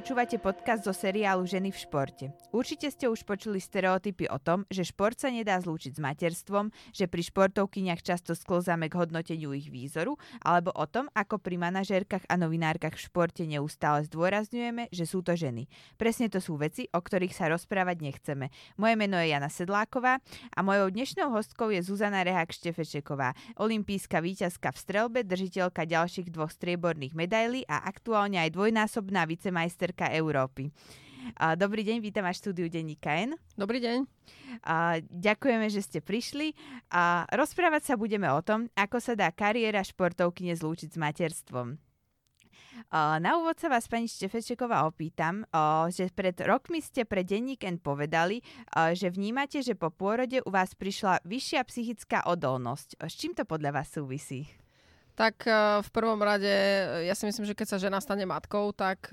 [0.00, 2.24] počúvate podcast zo seriálu Ženy v športe.
[2.56, 7.04] Určite ste už počuli stereotypy o tom, že šport sa nedá zlúčiť s materstvom, že
[7.04, 12.40] pri športovkyniach často sklzáme k hodnoteniu ich výzoru, alebo o tom, ako pri manažérkach a
[12.40, 15.68] novinárkach v športe neustále zdôrazňujeme, že sú to ženy.
[16.00, 18.48] Presne to sú veci, o ktorých sa rozprávať nechceme.
[18.80, 20.24] Moje meno je Jana Sedláková
[20.56, 26.56] a mojou dnešnou hostkou je Zuzana Rehak Štefečeková, olimpijská víťazka v strelbe, držiteľka ďalších dvoch
[26.56, 29.28] strieborných medailí a aktuálne aj dvojnásobná
[29.90, 30.70] vicemajsterka Európy.
[31.36, 33.36] Dobrý deň, vítam až štúdiu Denníka N.
[33.52, 34.08] Dobrý deň.
[35.04, 36.56] Ďakujeme, že ste prišli.
[36.88, 41.76] A rozprávať sa budeme o tom, ako sa dá kariéra športovky nezlúčiť s materstvom.
[42.96, 45.44] Na úvod sa vás, pani Štefečeková, opýtam,
[45.92, 48.40] že pred rokmi ste pre Denník N povedali,
[48.96, 52.96] že vnímate, že po pôrode u vás prišla vyššia psychická odolnosť.
[53.04, 54.48] S čím to podľa vás súvisí?
[55.20, 55.44] Tak
[55.84, 56.48] v prvom rade,
[57.04, 59.12] ja si myslím, že keď sa žena stane matkou, tak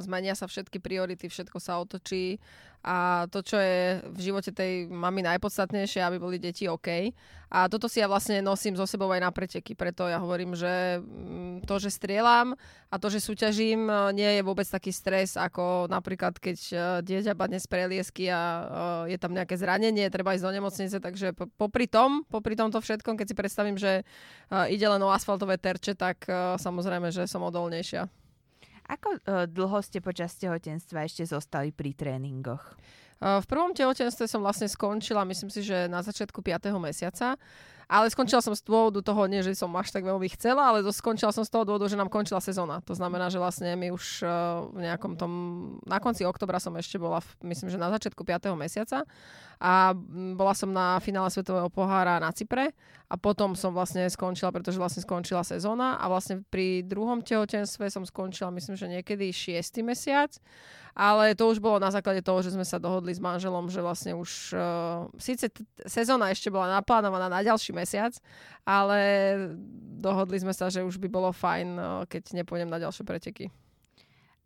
[0.00, 2.40] zmenia sa všetky priority, všetko sa otočí
[2.88, 7.12] a to, čo je v živote tej mamy najpodstatnejšie, aby boli deti OK.
[7.52, 11.00] A toto si ja vlastne nosím zo sebou aj na preteky, preto ja hovorím, že
[11.00, 12.56] mm, to, že strieľam
[12.88, 17.36] a to, že súťažím, e, nie je vôbec taký stres, ako napríklad, keď e, dieťa
[17.36, 21.88] padne z preliesky a e, je tam nejaké zranenie, treba ísť do nemocnice, takže popri
[21.88, 24.04] tom, popri tomto všetkom, keď si predstavím, že
[24.68, 26.24] ide len o asfaltové terče, tak
[26.56, 28.27] samozrejme, že som odolnejšia.
[28.88, 32.74] Ako uh, dlho ste počas tehotenstva ešte zostali pri tréningoch?
[33.20, 36.72] Uh, v prvom tehotenstve som vlastne skončila, myslím si, že na začiatku 5.
[36.80, 37.36] mesiaca.
[37.88, 41.32] Ale skončila som z dôvodu toho, nie že som až tak veľmi chcela, ale skončila
[41.32, 42.84] som z toho dôvodu, že nám končila sezóna.
[42.84, 45.32] To znamená, že vlastne my už uh, v nejakom tom,
[45.88, 48.52] na konci oktobra som ešte bola, v, myslím, že na začiatku 5.
[48.60, 49.08] mesiaca
[49.56, 49.96] a
[50.36, 52.76] bola som na finále Svetového pohára na Cypre
[53.08, 58.04] a potom som vlastne skončila, pretože vlastne skončila sezóna a vlastne pri druhom tehotenstve som
[58.04, 59.80] skončila, myslím, že niekedy 6.
[59.80, 60.36] mesiac
[60.98, 64.18] ale to už bolo na základe toho, že sme sa dohodli s manželom, že vlastne
[64.18, 68.10] už uh, síce t- sezóna ešte bola naplánovaná na ďalší mesiac,
[68.66, 68.98] ale
[70.02, 73.54] dohodli sme sa, že už by bolo fajn, uh, keď nepôjdem na ďalšie preteky.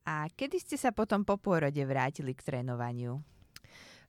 [0.04, 3.24] A kedy ste sa potom po pôrode vrátili k trénovaniu?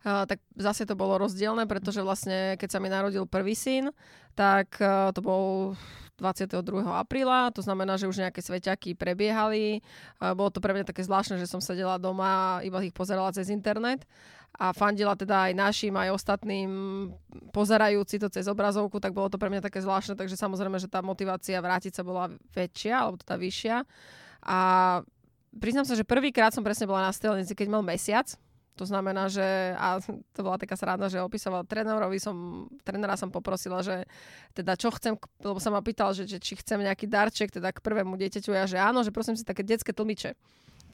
[0.03, 3.88] Uh, tak zase to bolo rozdielne, pretože vlastne keď sa mi narodil prvý syn,
[4.35, 5.79] tak uh, to bol
[6.19, 6.61] 22.
[6.94, 9.81] apríla, to znamená, že už nejaké sveťaky prebiehali.
[10.22, 13.50] Bolo to pre mňa také zvláštne, že som sedela doma a iba ich pozerala cez
[13.50, 14.05] internet
[14.53, 16.69] a fandila teda aj našim, aj ostatným
[17.50, 21.02] pozerajúci to cez obrazovku, tak bolo to pre mňa také zvláštne, takže samozrejme, že tá
[21.02, 23.75] motivácia vrátiť sa bola väčšia, alebo teda vyššia.
[24.46, 24.59] A
[25.58, 28.30] priznám sa, že prvýkrát som presne bola na stelnici, keď mal mesiac,
[28.74, 29.46] to znamená, že,
[29.78, 30.02] a
[30.34, 34.09] to bola taká sranda, že opísala trénerovi som, trénera som poprosila, že
[34.58, 35.14] teda čo chcem,
[35.46, 38.66] lebo sa ma pýtal, že, že či chcem nejaký darček teda k prvému dieťaťu, ja
[38.66, 40.34] že áno, že prosím si také detské tlmiče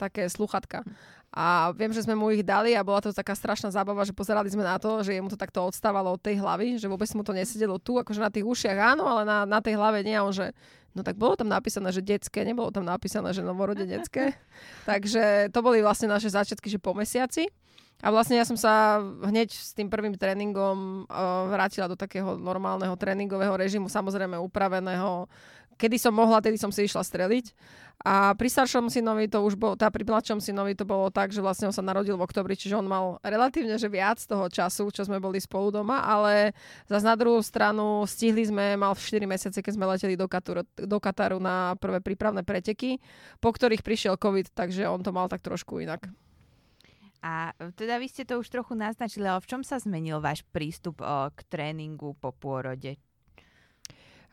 [0.00, 0.80] také sluchatka.
[1.30, 4.50] A viem, že sme mu ich dali a bola to taká strašná zábava, že pozerali
[4.50, 7.30] sme na to, že mu to takto odstávalo od tej hlavy, že vôbec mu to
[7.30, 10.18] nesedelo tu, akože na tých ušiach áno, ale na, na tej hlave nie.
[10.18, 10.50] A on že,
[10.90, 14.34] no tak bolo tam napísané, že detské, nebolo tam napísané, že novorodenecké.
[14.90, 17.46] Takže to boli vlastne naše začiatky, že po mesiaci.
[18.00, 22.96] A vlastne ja som sa hneď s tým prvým tréningom uh, vrátila do takého normálneho
[22.96, 25.28] tréningového režimu, samozrejme upraveného.
[25.80, 27.56] Kedy som mohla, tedy som si išla streliť.
[28.00, 31.44] A pri staršom synovi to už bolo, teda pri mladšom synovi to bolo tak, že
[31.44, 35.04] vlastne on sa narodil v oktobri, čiže on mal relatívne že viac toho času, čo
[35.04, 36.56] sme boli spolu doma, ale
[36.88, 40.64] zase na druhú stranu stihli sme, mal v 4 mesiace, keď sme leteli do Kataru,
[40.80, 42.96] do Kataru na prvé prípravné preteky,
[43.36, 46.08] po ktorých prišiel COVID, takže on to mal tak trošku inak.
[47.20, 51.04] A teda vy ste to už trochu naznačili, ale v čom sa zmenil váš prístup
[51.04, 52.96] o, k tréningu po pôrode?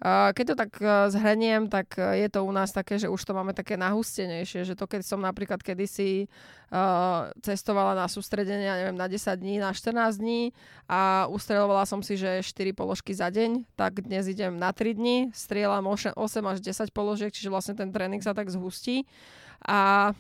[0.05, 3.33] Keď to tak e, zhrniem, tak e, je to u nás také, že už to
[3.33, 6.29] máme také nahustenejšie, že to keď som napríklad kedysi
[6.69, 10.53] uh, cestovala na sústredenie, neviem, na 10 dní, na 14 dní
[10.85, 15.17] a ustrelovala som si, že 4 položky za deň, tak dnes idem na 3 dní,
[15.33, 16.13] strieľam 8
[16.45, 19.09] až 10 položiek, čiže vlastne ten tréning sa tak zhustí.
[19.65, 20.13] A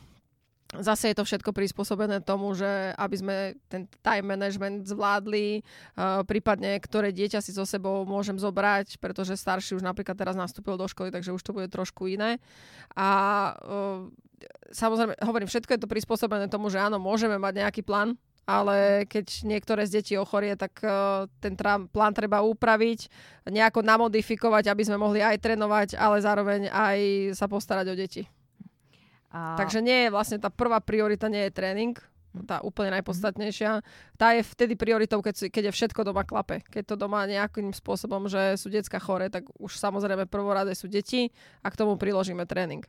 [0.67, 3.35] Zase je to všetko prispôsobené tomu, že aby sme
[3.71, 5.63] ten time management zvládli,
[5.95, 10.75] uh, prípadne ktoré dieťa si so sebou môžem zobrať, pretože starší už napríklad teraz nastúpil
[10.75, 12.43] do školy, takže už to bude trošku iné.
[12.99, 13.07] A
[13.63, 14.11] uh,
[14.75, 19.47] samozrejme, hovorím, všetko je to prispôsobené tomu, že áno, môžeme mať nejaký plán, ale keď
[19.47, 21.55] niektoré z detí ochorie, tak uh, ten
[21.87, 23.07] plán treba upraviť,
[23.47, 26.99] nejako namodifikovať, aby sme mohli aj trénovať, ale zároveň aj
[27.39, 28.27] sa postarať o deti.
[29.37, 29.53] A...
[29.53, 31.93] Takže nie je vlastne tá prvá priorita nie je tréning,
[32.45, 33.81] tá úplne najpodstatnejšia.
[34.17, 36.61] Tá je vtedy prioritou, keď, keď je všetko doma klape.
[36.69, 41.33] Keď to doma nejakým spôsobom, že sú detská chore, tak už samozrejme prvoradé sú deti
[41.65, 42.85] a k tomu priložíme tréning.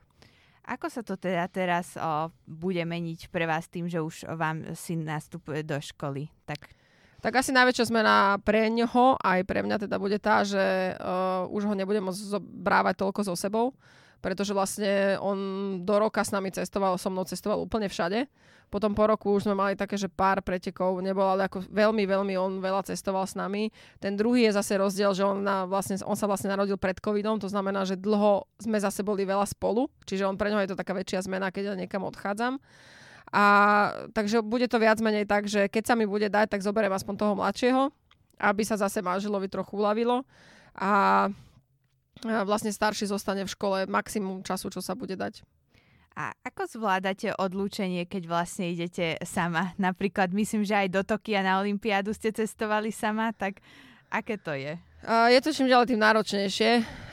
[0.69, 5.09] Ako sa to teda teraz o, bude meniť pre vás tým, že už vám syn
[5.09, 6.29] nastupuje do školy?
[6.45, 6.77] Tak
[7.19, 11.67] tak asi najväčšia zmena pre ňoho, aj pre mňa teda bude tá, že uh, už
[11.67, 13.75] ho nebudem môcť zobrávať toľko so sebou,
[14.19, 15.39] pretože vlastne on
[15.87, 18.27] do roka s nami cestoval, so mnou cestoval úplne všade.
[18.69, 22.37] Potom po roku už sme mali také, že pár pretekov, nebol, ale ako veľmi, veľmi
[22.37, 23.73] on veľa cestoval s nami.
[23.97, 27.41] Ten druhý je zase rozdiel, že on, na, vlastne, on sa vlastne narodil pred covidom,
[27.41, 30.81] to znamená, že dlho sme zase boli veľa spolu, čiže on pre ňoho je to
[30.81, 32.61] taká väčšia zmena, keď ja niekam odchádzam.
[33.33, 33.45] A
[34.13, 37.15] takže bude to viac menej tak, že keď sa mi bude dať, tak zoberiem aspoň
[37.17, 37.89] toho mladšieho,
[38.37, 40.29] aby sa zase manželovi trochu uľavilo.
[40.77, 41.27] A
[42.25, 45.45] vlastne starší zostane v škole maximum času, čo sa bude dať.
[46.19, 49.71] A ako zvládate odlúčenie, keď vlastne idete sama?
[49.79, 53.63] Napríklad myslím, že aj do Tokia na Olympiádu ste cestovali sama, tak
[54.11, 54.75] aké to je?
[55.07, 56.71] Je to čím ďalej tým náročnejšie.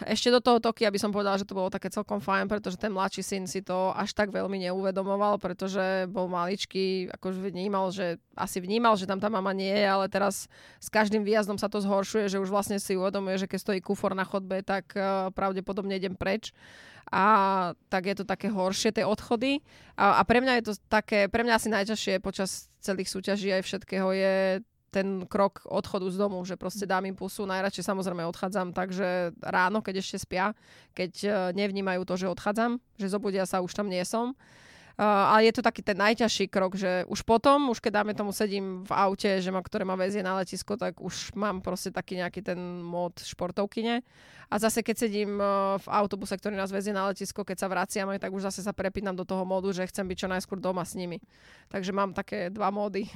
[0.09, 2.89] Ešte do toho Tokia by som povedala, že to bolo také celkom fajn, pretože ten
[2.89, 8.57] mladší syn si to až tak veľmi neuvedomoval, pretože bol maličký, akože vnímal, že asi
[8.57, 10.49] vnímal, že tam tá mama nie je, ale teraz
[10.81, 14.17] s každým výjazdom sa to zhoršuje, že už vlastne si uvedomuje, že keď stojí kufor
[14.17, 16.57] na chodbe, tak uh, pravdepodobne idem preč
[17.13, 17.25] a
[17.85, 19.61] tak je to také horšie, tie odchody.
[19.93, 23.61] A, a pre mňa je to také, pre mňa asi najťažšie počas celých súťaží aj
[23.61, 24.35] všetkého je
[24.95, 27.43] ten krok odchodu z domu, že proste dám im pusu.
[27.43, 30.55] Najradšej samozrejme odchádzam takže ráno, keď ešte spia,
[30.95, 34.31] keď e, nevnímajú to, že odchádzam, že zobudia sa, už tam nie som.
[34.95, 38.31] Uh, ale je to taký ten najťažší krok, že už potom, už keď dáme tomu
[38.31, 42.15] sedím v aute, že ma, ktoré ma vezie na letisko, tak už mám proste taký
[42.15, 43.99] nejaký ten mód športovkyne.
[44.47, 48.23] A zase keď sedím uh, v autobuse, ktorý nás vezie na letisko, keď sa vraciame,
[48.23, 50.95] tak už zase sa prepínam do toho módu, že chcem byť čo najskôr doma s
[50.95, 51.19] nimi.
[51.67, 53.11] Takže mám také dva módy.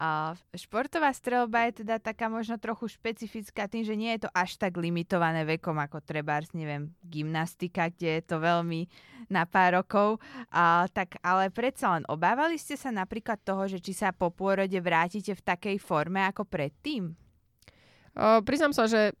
[0.00, 4.56] A športová strelba je teda taká možno trochu špecifická tým, že nie je to až
[4.56, 8.88] tak limitované vekom ako treba, neviem, gymnastika, kde je to veľmi
[9.28, 10.16] na pár rokov.
[10.48, 14.80] A, tak, ale predsa len obávali ste sa napríklad toho, že či sa po pôrode
[14.80, 17.12] vrátite v takej forme ako predtým?
[18.16, 19.12] Uh, priznám sa, že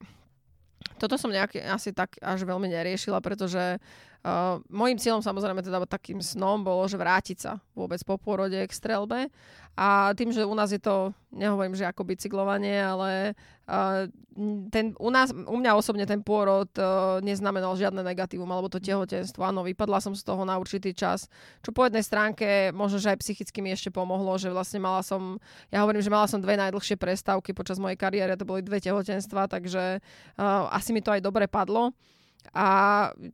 [0.96, 3.76] toto som nejak asi tak až veľmi neriešila, pretože
[4.20, 8.68] Uh, mojím cieľom samozrejme teda takým snom bolo, že vrátiť sa vôbec po pôrode k
[8.68, 9.32] strelbe
[9.80, 13.32] a tým, že u nás je to, nehovorím, že ako bicyklovanie, ale
[13.64, 14.04] uh,
[14.68, 19.40] ten, u, nás, u mňa osobne ten pôrod uh, neznamenal žiadne negatívum, alebo to tehotenstvo.
[19.40, 21.24] Áno, vypadla som z toho na určitý čas,
[21.64, 25.40] čo po jednej stránke možno, že aj psychicky mi ešte pomohlo, že vlastne mala som,
[25.72, 29.48] ja hovorím, že mala som dve najdlhšie prestávky počas mojej kariéry, to boli dve tehotenstva,
[29.48, 30.04] takže
[30.36, 31.96] uh, asi mi to aj dobre padlo.
[32.50, 32.66] A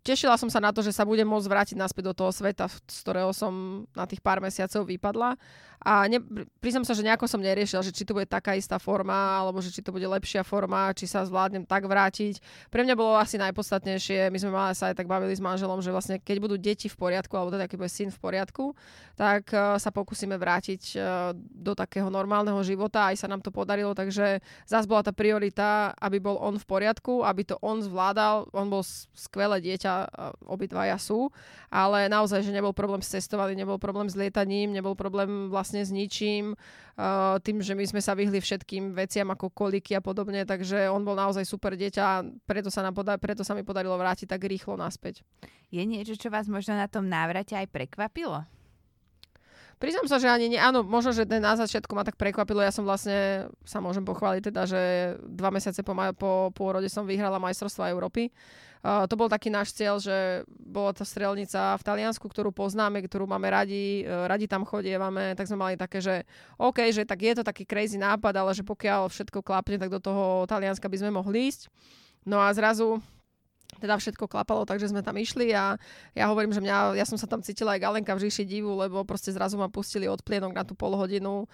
[0.03, 2.99] tešila som sa na to, že sa budem môcť vrátiť naspäť do toho sveta, z
[3.07, 5.39] ktorého som na tých pár mesiacov vypadla.
[5.87, 6.19] A ne,
[6.59, 9.71] priznám sa, že nejako som neriešila, že či to bude taká istá forma, alebo že
[9.71, 12.43] či to bude lepšia forma, či sa zvládnem tak vrátiť.
[12.75, 15.95] Pre mňa bolo asi najpodstatnejšie, my sme mali sa aj tak bavili s manželom, že
[15.95, 18.75] vlastne keď budú deti v poriadku, alebo teda keď bude syn v poriadku,
[19.15, 23.07] tak uh, sa pokúsime vrátiť uh, do takého normálneho života.
[23.07, 27.23] Aj sa nám to podarilo, takže zás bola tá priorita, aby bol on v poriadku,
[27.23, 28.51] aby to on zvládal.
[28.51, 28.83] On bol
[29.15, 30.11] skvelé dieťa,
[30.51, 31.31] obidvaja sú,
[31.71, 35.91] ale naozaj, že nebol problém s cestovaním, nebol problém s lietaním, nebol problém vlastne s
[35.93, 40.89] ničím, uh, tým, že my sme sa vyhli všetkým veciam ako koliky a podobne, takže
[40.89, 44.47] on bol naozaj super dieťa, preto sa, nám poda- preto sa mi podarilo vrátiť tak
[44.47, 45.27] rýchlo naspäť.
[45.69, 48.47] Je niečo, čo vás možno na tom návrate aj prekvapilo?
[49.77, 50.57] Priznám sa, že ani nie.
[50.57, 52.65] Áno, možno, že na začiatku ma tak prekvapilo.
[52.65, 54.81] Ja som vlastne, sa môžem pochváliť teda, že
[55.21, 58.33] dva mesiace po, po pôrode som vyhrala majstrovstvo Európy.
[58.85, 63.49] To bol taký náš cieľ, že bola to strelnica v Taliansku, ktorú poznáme, ktorú máme
[63.51, 66.23] radi, uh, radi tam chodievame, tak sme mali také, že
[66.61, 69.99] OK, že tak je to taký crazy nápad, ale že pokiaľ všetko klapne, tak do
[69.99, 71.67] toho Talianska by sme mohli ísť.
[72.27, 73.03] No a zrazu
[73.79, 75.77] teda všetko klapalo, takže sme tam išli a
[76.17, 79.05] ja hovorím, že mňa, ja som sa tam cítila aj Galenka v říši divu, lebo
[79.05, 81.45] proste zrazu ma pustili od plienok na tú polhodinu,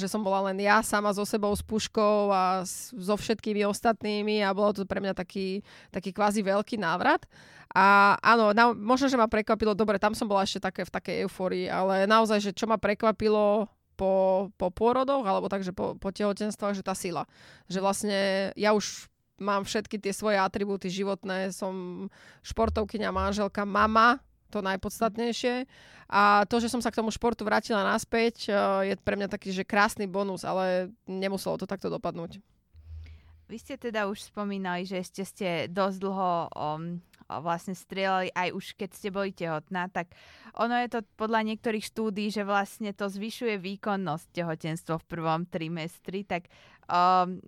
[0.00, 4.54] že som bola len ja sama so sebou s puškou a so všetkými ostatnými a
[4.54, 5.60] bolo to pre mňa taký,
[5.90, 7.26] taký kvázi veľký návrat.
[7.68, 11.16] A áno, na, možno, že ma prekvapilo, dobre, tam som bola ešte také, v takej
[11.28, 16.78] euforii, ale naozaj, že čo ma prekvapilo po, po pôrodoch, alebo takže po, po tehotenstvách,
[16.78, 17.26] že tá sila.
[17.66, 18.18] Že vlastne
[18.54, 22.06] ja už mám všetky tie svoje atribúty životné, som
[22.42, 24.18] športovkyňa, manželka, mama,
[24.50, 25.68] to najpodstatnejšie.
[26.08, 29.52] A to, že som sa k tomu športu vrátila naspäť, eh, je pre mňa taký,
[29.52, 32.40] že krásny bonus, ale nemuselo to takto dopadnúť.
[33.48, 38.76] Vy ste teda už spomínali, že ste, ste dosť dlho um, vlastne strieľali aj už
[38.76, 40.12] keď ste boli tehotná, tak
[40.56, 46.24] ono je to podľa niektorých štúdí, že vlastne to zvyšuje výkonnosť tehotenstvo v prvom trimestri,
[46.24, 46.48] tak,
[46.88, 47.38] um,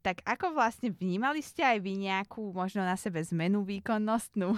[0.00, 4.56] tak ako vlastne vnímali ste aj vy nejakú možno na sebe zmenu výkonnostnú?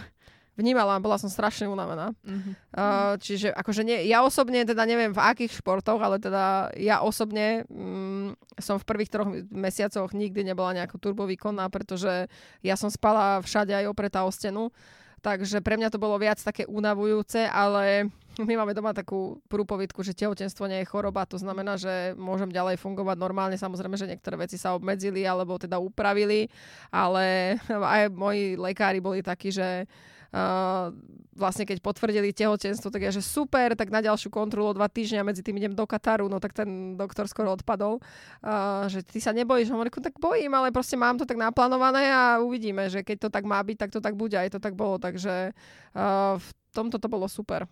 [0.58, 2.10] vnímala, bola som strašne unavená.
[2.26, 2.52] Mm-hmm.
[2.74, 7.62] Uh, čiže akože nie, ja osobne teda neviem v akých športoch, ale teda ja osobne
[7.70, 12.26] mm, som v prvých troch mesiacoch nikdy nebola nejako turbovýkonná, pretože
[12.66, 14.74] ja som spala všade aj opretá o stenu.
[15.18, 18.06] Takže pre mňa to bolo viac také unavujúce, ale
[18.38, 22.78] my máme doma takú prúpovidku, že tehotenstvo nie je choroba, to znamená, že môžem ďalej
[22.78, 23.58] fungovať normálne.
[23.58, 26.46] Samozrejme, že niektoré veci sa obmedzili alebo teda upravili,
[26.94, 29.90] ale aj moji lekári boli takí, že
[30.28, 30.92] Uh,
[31.32, 35.24] vlastne keď potvrdili tehotenstvo, tak ja, že super, tak na ďalšiu kontrolu o dva týždňa
[35.24, 37.96] medzi tým idem do Kataru, no tak ten doktor skoro odpadol,
[38.44, 42.44] uh, že ty sa nebojíš, hovorím, tak bojím, ale proste mám to tak naplánované a
[42.44, 45.00] uvidíme, že keď to tak má byť, tak to tak bude, aj to tak bolo,
[45.00, 45.56] takže
[45.96, 47.64] uh, v tomto to bolo super.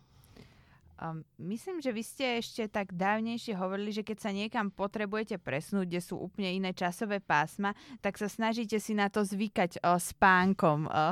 [0.97, 5.85] Um, myslím, že vy ste ešte tak dávnejšie hovorili, že keď sa niekam potrebujete presnúť,
[5.93, 10.89] kde sú úplne iné časové pásma, tak sa snažíte si na to zvykať o, spánkom.
[10.89, 11.07] O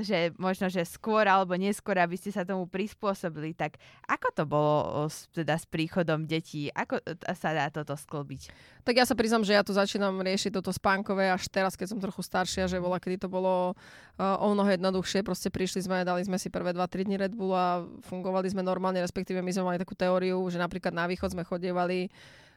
[0.00, 3.52] že možno, že skôr alebo neskôr, aby ste sa tomu prispôsobili.
[3.52, 3.76] Tak
[4.08, 6.72] ako to bolo uh, teda s príchodom detí?
[6.72, 7.00] Ako
[7.36, 8.48] sa dá toto sklbiť?
[8.82, 11.98] Tak ja sa priznam, že ja tu začínam riešiť toto spánkové až teraz, keď som
[12.00, 15.22] trochu staršia, že bola, kedy to bolo uh, o mnoho jednoduchšie.
[15.22, 19.04] Proste prišli sme, dali sme si prvé 2-3 dní Red Bull a fungovali sme normálne,
[19.04, 22.08] respektíve my sme mali takú teóriu, že napríklad na východ sme chodievali,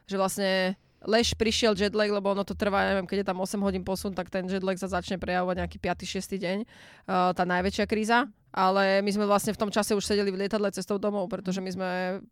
[0.06, 3.84] že vlastne lež prišiel jetlag, lebo ono to trvá, neviem, keď je tam 8 hodín
[3.84, 6.08] posun, tak ten jetlag sa začne prejavovať nejaký 5.
[6.08, 6.40] 6.
[6.40, 8.30] deň, uh, tá najväčšia kríza.
[8.56, 11.68] Ale my sme vlastne v tom čase už sedeli v lietadle cestou domov, pretože my
[11.76, 11.90] sme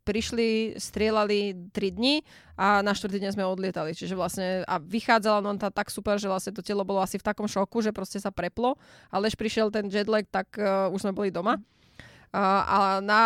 [0.08, 2.24] prišli, strieľali 3 dni
[2.56, 3.12] a na 4.
[3.12, 3.92] deň sme odlietali.
[3.92, 7.28] Čiže vlastne a vychádzala nám tá tak super, že vlastne to telo bolo asi v
[7.28, 8.80] takom šoku, že proste sa preplo.
[9.12, 11.60] Ale lež prišiel ten jetlag, tak uh, už sme boli doma.
[12.34, 13.22] A na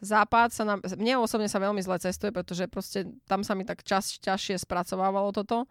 [0.00, 3.84] západ sa nám, mne osobne sa veľmi zle cestuje, pretože proste tam sa mi tak
[3.84, 5.68] čas, ťažšie spracovávalo toto.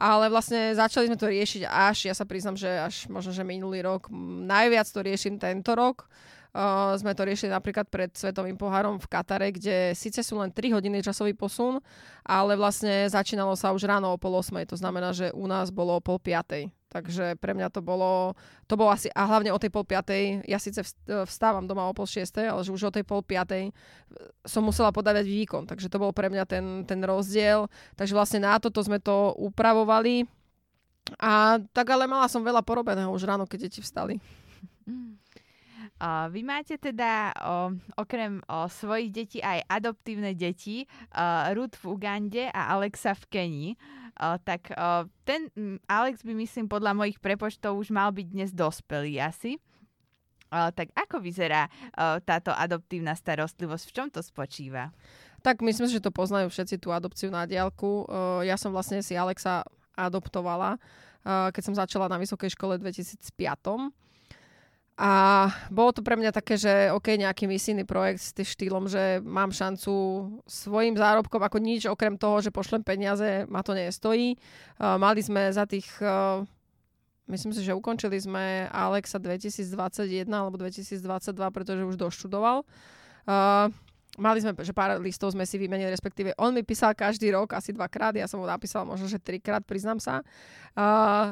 [0.00, 3.84] Ale vlastne začali sme to riešiť až, ja sa priznam, že až možno, že minulý
[3.84, 4.08] rok,
[4.48, 6.08] najviac to riešim tento rok.
[6.54, 10.70] Uh, sme to riešili napríklad pred Svetovým pohárom v Katare, kde síce sú len 3
[10.70, 11.82] hodiny časový posun,
[12.22, 14.62] ale vlastne začínalo sa už ráno o pol 8.
[14.70, 16.70] To znamená, že u nás bolo o pol 5.
[16.94, 18.38] Takže pre mňa to bolo,
[18.70, 20.86] to bolo asi, a hlavne o tej pol piatej, ja síce
[21.26, 23.72] vstávam doma o pol šiestej, ale že už o tej pol piatej e,
[24.46, 27.66] som musela podávať výkon, takže to bol pre mňa ten, ten rozdiel.
[27.98, 30.30] Takže vlastne na toto sme to upravovali.
[31.18, 34.22] A tak ale mala som veľa porobeného už ráno, keď deti vstali.
[36.00, 40.86] Uh, vy máte teda uh, okrem uh, svojich detí aj adoptívne deti,
[41.54, 43.70] Ruth v Ugande a Alexa v Kenii.
[44.18, 44.70] Tak
[45.26, 45.50] ten
[45.90, 49.58] Alex by myslím podľa mojich prepočtov už mal byť dnes dospelý asi.
[50.50, 51.66] Tak ako vyzerá
[52.22, 53.84] táto adoptívna starostlivosť?
[53.90, 54.94] V čom to spočíva?
[55.42, 58.06] Tak myslím, že to poznajú všetci tú adopciu na diálku.
[58.46, 59.66] Ja som vlastne si Alexa
[59.98, 60.78] adoptovala,
[61.26, 64.03] keď som začala na vysokej škole v 2005.
[64.94, 69.18] A bolo to pre mňa také, že OK, nejaký misijný projekt s tým štýlom, že
[69.26, 69.90] mám šancu
[70.46, 74.38] svojim zárobkom, ako nič okrem toho, že pošlem peniaze, ma to nestojí.
[74.78, 76.46] Uh, mali sme za tých, uh,
[77.26, 81.02] myslím si, že ukončili sme Alexa 2021 alebo 2022,
[81.50, 82.62] pretože už doštudoval.
[83.26, 83.74] Uh,
[84.18, 87.74] mali sme, že pár listov sme si vymenili, respektíve on mi písal každý rok asi
[87.74, 90.22] dvakrát, ja som mu napísala možno, že trikrát, priznám sa.
[90.74, 91.30] Uh,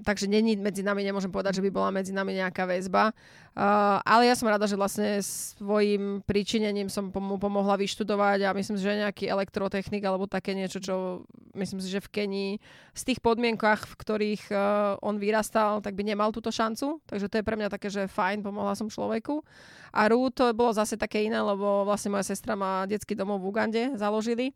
[0.00, 3.12] takže není medzi nami, nemôžem povedať, že by bola medzi nami nejaká väzba.
[3.52, 8.76] Uh, ale ja som rada, že vlastne svojim príčinením som mu pomohla vyštudovať a myslím
[8.80, 12.52] si, že nejaký elektrotechnik alebo také niečo, čo myslím si, že v Kenii
[12.96, 14.60] z tých podmienkach, v ktorých uh,
[15.04, 17.04] on vyrastal, tak by nemal túto šancu.
[17.04, 19.44] Takže to je pre mňa také, že fajn, pomohla som človeku.
[19.92, 23.54] A Rú to bolo zase také iné, lebo vlastne moja sestra má detský domov v
[23.54, 24.50] Ugande, založili.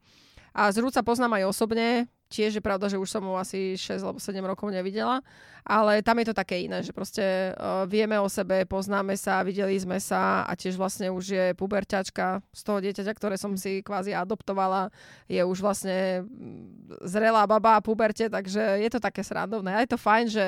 [0.51, 3.77] A z Rúd sa poznám aj osobne, tiež je pravda, že už som ho asi
[3.77, 5.21] 6 alebo 7 rokov nevidela,
[5.63, 9.77] ale tam je to také iné, že proste uh, vieme o sebe, poznáme sa, videli
[9.77, 14.17] sme sa a tiež vlastne už je puberťačka z toho dieťaťa, ktoré som si kvázi
[14.17, 14.89] adoptovala,
[15.29, 19.77] je už vlastne mm, zrelá baba a puberte, takže je to také srandovné.
[19.77, 20.47] A je to fajn, že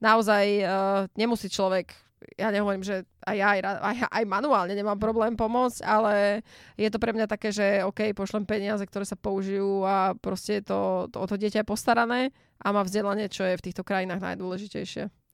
[0.00, 0.68] naozaj uh,
[1.16, 2.05] nemusí človek
[2.36, 6.40] ja nehovorím, že aj ja aj, aj, aj manuálne nemám problém pomôcť, ale
[6.80, 11.08] je to pre mňa také, že OK, pošlem peniaze, ktoré sa použijú a proste to,
[11.12, 12.20] to, o to dieťa je postarané
[12.60, 15.25] a má vzdelanie, čo je v týchto krajinách najdôležitejšie.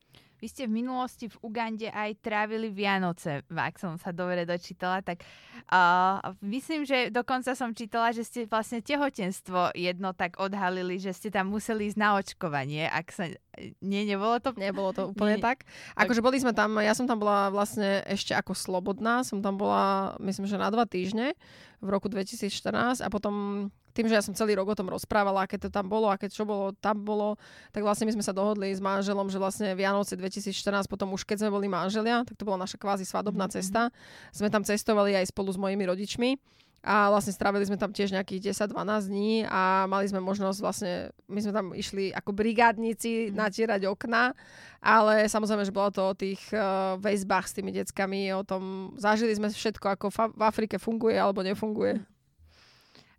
[0.42, 5.22] Vy ste v minulosti v Ugande aj trávili Vianoce, ak som sa dobre dočítala, tak
[5.70, 11.30] uh, myslím, že dokonca som čítala, že ste vlastne tehotenstvo jedno tak odhalili, že ste
[11.30, 13.30] tam museli ísť na očkovanie, ak sa...
[13.78, 14.50] Nie, nebolo to?
[14.58, 15.62] Nebolo to úplne nie, tak.
[15.94, 20.18] Akože boli sme tam, ja som tam bola vlastne ešte ako slobodná, som tam bola,
[20.18, 21.38] myslím, že na dva týždne
[21.78, 25.60] v roku 2014 a potom tým, že ja som celý rok o tom rozprávala, aké
[25.60, 27.36] to tam bolo, aké čo bolo, tam bolo,
[27.70, 31.44] tak vlastne my sme sa dohodli s manželom, že vlastne Vianoce 2014, potom už keď
[31.46, 33.56] sme boli manželia, tak to bola naša kvázi svadobná mm-hmm.
[33.60, 33.92] cesta.
[34.32, 36.40] Sme tam cestovali aj spolu s mojimi rodičmi
[36.82, 41.38] a vlastne strávili sme tam tiež nejakých 10-12 dní a mali sme možnosť vlastne, my
[41.38, 43.38] sme tam išli ako brigádnici mm.
[43.38, 44.34] natierať okna,
[44.82, 49.30] ale samozrejme, že bolo to o tých uh, väzbách s tými deckami, o tom, zažili
[49.30, 52.02] sme všetko, ako fa- v Afrike funguje alebo nefunguje.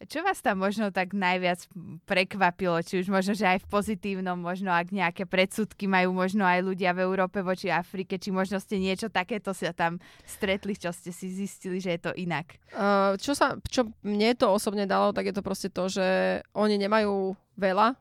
[0.07, 1.65] Čo vás tam možno tak najviac
[2.07, 2.79] prekvapilo?
[2.83, 6.91] Či už možno, že aj v pozitívnom, možno ak nejaké predsudky majú možno aj ľudia
[6.91, 11.31] v Európe voči Afrike, či možno ste niečo takéto sa tam stretli, čo ste si
[11.31, 12.59] zistili, že je to inak?
[12.75, 16.75] Uh, čo, sa, čo mne to osobne dalo, tak je to proste to, že oni
[16.79, 17.95] nemajú veľa,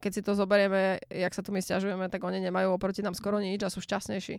[0.00, 3.40] keď si to zoberieme, jak sa tu my stiažujeme, tak oni nemajú oproti nám skoro
[3.40, 4.36] nič a sú šťastnejší.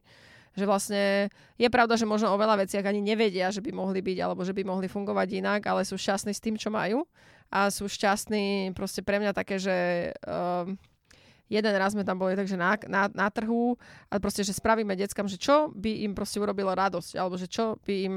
[0.57, 4.17] Že vlastne je pravda, že možno o veľa veciach ani nevedia, že by mohli byť
[4.21, 7.05] alebo že by mohli fungovať inak, ale sú šťastní s tým, čo majú
[7.53, 9.75] a sú šťastní proste pre mňa také, že
[10.25, 10.67] uh,
[11.47, 13.79] jeden raz sme tam boli takže na, na, na trhu
[14.11, 17.79] a proste, že spravíme deckám, že čo by im proste urobilo radosť, alebo že čo
[17.87, 18.15] by im,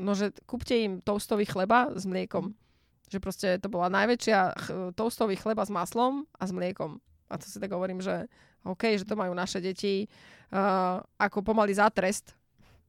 [0.00, 2.56] no že kúpte im toastový chleba s mliekom.
[3.12, 6.96] Že proste to bola najväčšia ch- toastový chleba s maslom a s mliekom.
[7.28, 8.24] A to si tak hovorím, že
[8.64, 12.32] OK, že to majú naše deti uh, ako pomaly za trest,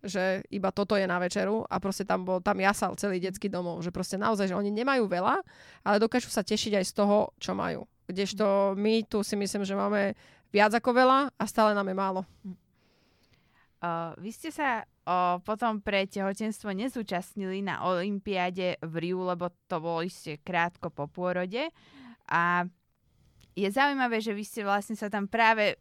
[0.04, 3.80] že iba toto je na večeru a proste tam bol, tam jasal celý detský domov,
[3.84, 5.40] že proste naozaj, že oni nemajú veľa,
[5.88, 7.88] ale dokážu sa tešiť aj z toho, čo majú.
[8.08, 10.12] Kdežto my tu si myslím, že máme
[10.52, 12.22] viac ako veľa a stále nám je málo.
[13.84, 19.84] Uh, vy ste sa uh, potom pre tehotenstvo nezúčastnili na Olympiáde v Riu, lebo to
[19.84, 21.68] bolo ešte krátko po pôrode.
[22.32, 22.64] A
[23.54, 25.78] je zaujímavé, že vy ste vlastne sa tam práve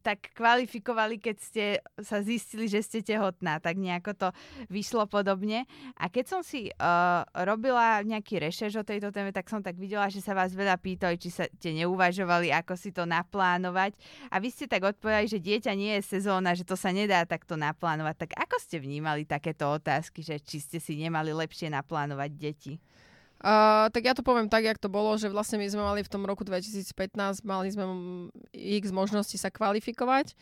[0.00, 1.64] tak kvalifikovali, keď ste
[1.98, 4.28] sa zistili, že ste tehotná, tak nejako to
[4.70, 5.66] vyšlo podobne.
[5.98, 10.06] A keď som si uh, robila nejaký rešerš o tejto téme, tak som tak videla,
[10.06, 13.98] že sa vás veľa pýtali, či sa ste neuvažovali, ako si to naplánovať.
[14.30, 17.58] A vy ste tak odpovedali, že dieťa nie je sezóna, že to sa nedá takto
[17.58, 18.22] naplánovať.
[18.22, 22.78] Tak ako ste vnímali takéto otázky, že či ste si nemali lepšie naplánovať deti?
[23.36, 26.08] Uh, tak ja to poviem tak, jak to bolo, že vlastne my sme mali v
[26.08, 27.84] tom roku 2015, mali sme
[28.56, 30.32] x možností sa kvalifikovať,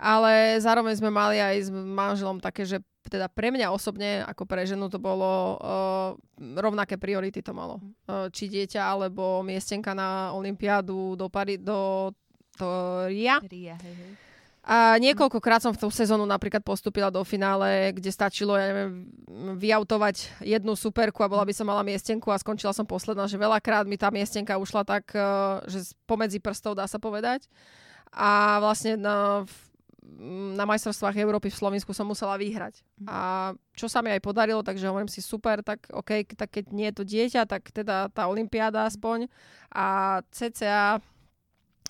[0.00, 4.66] ale zároveň sme mali aj s manželom také, že teda pre mňa osobne, ako pre
[4.66, 6.10] ženu to bolo uh,
[6.58, 7.78] rovnaké priority to malo.
[8.10, 12.10] Uh, či dieťa, alebo miestenka na Olympiádu do, Pari- do,
[12.58, 12.68] do
[13.06, 13.38] Ria.
[13.46, 14.29] Ria hej, hej.
[14.60, 19.08] A niekoľkokrát som v tú sezónu napríklad postupila do finále, kde stačilo, ja neviem,
[19.56, 23.88] vyautovať jednu superku a bola by som mala miestenku a skončila som posledná, že veľakrát
[23.88, 25.24] mi tá miestenka ušla tak, eh,
[25.64, 27.48] že pomedzi prstov dá sa povedať.
[28.12, 29.48] A vlastne na,
[30.52, 32.84] na majstrovstvách Európy v Slovensku som musela vyhrať.
[33.00, 33.06] Mhm.
[33.08, 33.18] A
[33.72, 36.96] čo sa mi aj podarilo, takže hovorím si super, tak OK, tak keď nie je
[37.00, 39.24] to dieťa, tak teda tá olympiáda aspoň.
[39.72, 41.00] A cca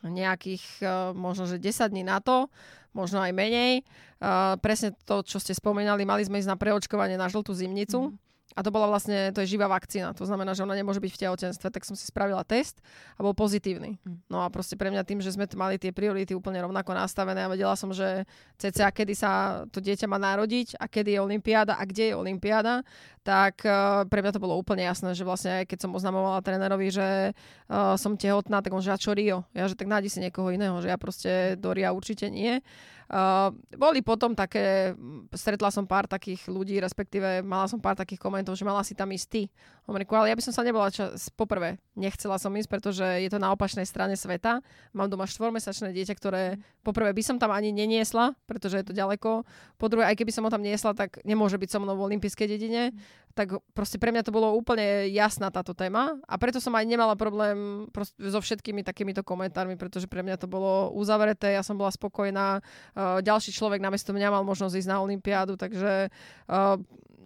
[0.05, 2.49] nejakých uh, možno, že 10 dní na to,
[2.97, 3.85] možno aj menej.
[4.21, 8.13] Uh, presne to, čo ste spomínali, mali sme ísť na preočkovanie na žltú zimnicu.
[8.13, 8.31] Mm.
[8.59, 11.21] A to bola vlastne, to je živá vakcína, to znamená, že ona nemôže byť v
[11.23, 12.83] tehotenstve, tak som si spravila test
[13.15, 14.03] a bol pozitívny.
[14.03, 14.27] Mm.
[14.27, 17.53] No a proste pre mňa tým, že sme mali tie priority úplne rovnako nastavené a
[17.53, 18.27] vedela som, že
[18.59, 22.83] cca kedy sa to dieťa má narodiť a kedy je olympiáda a kde je olympiáda,
[23.21, 27.37] tak uh, pre mňa to bolo úplne jasné, že vlastne keď som oznamovala trénerovi, že
[27.37, 29.45] uh, som tehotná, tak on že a čo Rio?
[29.53, 32.65] Ja že tak nájdi si niekoho iného, že ja proste do Ria určite nie.
[33.11, 34.95] Uh, boli potom také,
[35.35, 39.11] stretla som pár takých ľudí, respektíve mala som pár takých komentov, že mala si tam
[39.11, 39.43] ísť ty.
[39.91, 43.43] Hovorím, ale ja by som sa nebola čas, poprvé, nechcela som ísť, pretože je to
[43.43, 44.63] na opačnej strane sveta.
[44.95, 49.43] Mám doma štvormesačné dieťa, ktoré poprvé by som tam ani neniesla, pretože je to ďaleko.
[49.75, 52.47] Po druhé, aj keby som ho tam niesla, tak nemôže byť so mnou v olympijskej
[52.47, 52.95] dedine.
[53.31, 57.15] Tak proste pre mňa to bolo úplne jasná táto téma a preto som aj nemala
[57.15, 57.87] problém
[58.19, 63.23] so všetkými takýmito komentármi, pretože pre mňa to bolo uzavreté, ja som bola spokojná uh,
[63.23, 66.75] ďalší človek namiesto mňa mal možnosť ísť na Olympiádu, takže uh,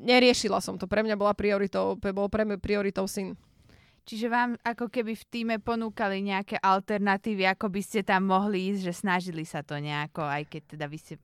[0.04, 0.84] neriešila som to.
[0.84, 3.32] Pre mňa bola prioritou, bol pre mňa prioritou syn.
[4.04, 8.92] Čiže vám ako keby v týme ponúkali nejaké alternatívy, ako by ste tam mohli ísť,
[8.92, 11.16] že snažili sa to nejako, aj keď teda vy ste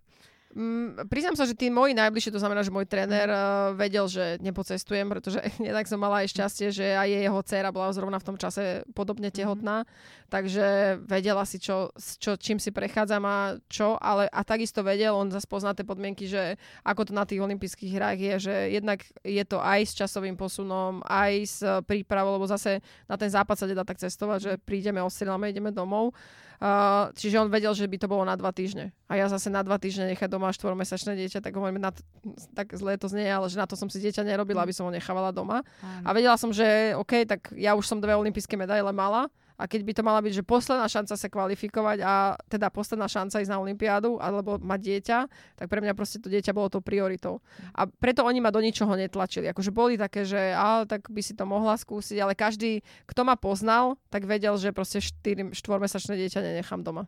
[0.51, 4.35] Mm, priznám sa, že tí moji najbližšie, to znamená, že môj tréner uh, vedel, že
[4.43, 8.35] nepocestujem, pretože jednak som mala aj šťastie, že aj jeho dcéra bola zrovna v tom
[8.35, 9.37] čase podobne mhm.
[9.39, 10.27] tehotná, mm-hmm.
[10.27, 10.67] takže
[11.07, 13.39] vedela si, čo, čo, čím si prechádzam a
[13.71, 17.39] čo, ale a takisto vedel, on zase pozná tie podmienky, že ako to na tých
[17.39, 22.51] olympijských hrách je, že jednak je to aj s časovým posunom, aj s prípravou, lebo
[22.51, 26.11] zase na ten západ sa nedá tak cestovať, že prídeme, ostrieľame, ideme domov.
[26.11, 26.50] Uh,
[27.17, 28.93] čiže on vedel, že by to bolo na dva týždne.
[29.09, 32.05] A ja zase na dva týždne nechať doma štvormesačné dieťa, tak hovorím, na to,
[32.53, 34.93] tak zle to znie, ale že na to som si dieťa nerobila, aby som ho
[34.93, 35.65] nechávala doma.
[35.81, 36.05] Áno.
[36.05, 39.81] A vedela som, že OK, tak ja už som dve olympijské medaile mala, a keď
[39.85, 43.61] by to mala byť, že posledná šanca sa kvalifikovať a teda posledná šanca ísť na
[43.61, 45.19] Olympiádu alebo mať dieťa,
[45.61, 47.45] tak pre mňa proste to dieťa bolo tou prioritou.
[47.77, 49.53] A preto oni ma do ničoho netlačili.
[49.53, 53.37] Akože boli také, že á, tak by si to mohla skúsiť, ale každý, kto ma
[53.37, 57.05] poznal, tak vedel, že proste 4, 4-mesačné dieťa nenechám doma.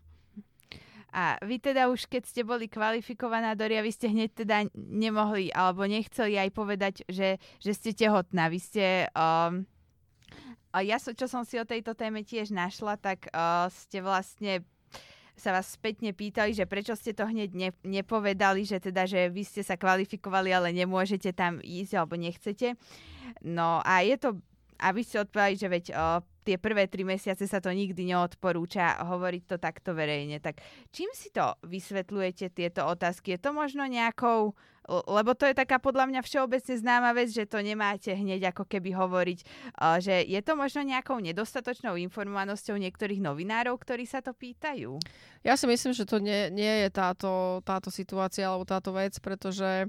[1.12, 5.84] A vy teda už, keď ste boli kvalifikovaná Doria, vy ste hneď teda nemohli alebo
[5.84, 8.48] nechceli aj povedať, že, že ste tehotná.
[8.48, 9.68] Vy ste um,
[10.80, 14.64] ja, čo som si o tejto téme tiež našla, tak uh, ste vlastne
[15.36, 19.42] sa vás spätne pýtali, že prečo ste to hneď ne, nepovedali, že teda, že vy
[19.44, 22.76] ste sa kvalifikovali, ale nemôžete tam ísť alebo nechcete.
[23.44, 24.40] No a je to,
[24.80, 29.00] a vy ste odpovedali, že veď uh, tie prvé tri mesiace sa to nikdy neodporúča
[29.06, 30.42] hovoriť to takto verejne.
[30.42, 30.58] Tak
[30.90, 33.34] čím si to vysvetľujete, tieto otázky?
[33.34, 34.54] Je to možno nejakou
[34.90, 38.90] lebo to je taká podľa mňa všeobecne známa vec, že to nemáte hneď ako keby
[38.90, 39.38] hovoriť,
[40.02, 44.98] že je to možno nejakou nedostatočnou informovanosťou niektorých novinárov, ktorí sa to pýtajú?
[45.46, 49.86] Ja si myslím, že to nie, nie je táto, táto situácia alebo táto vec, pretože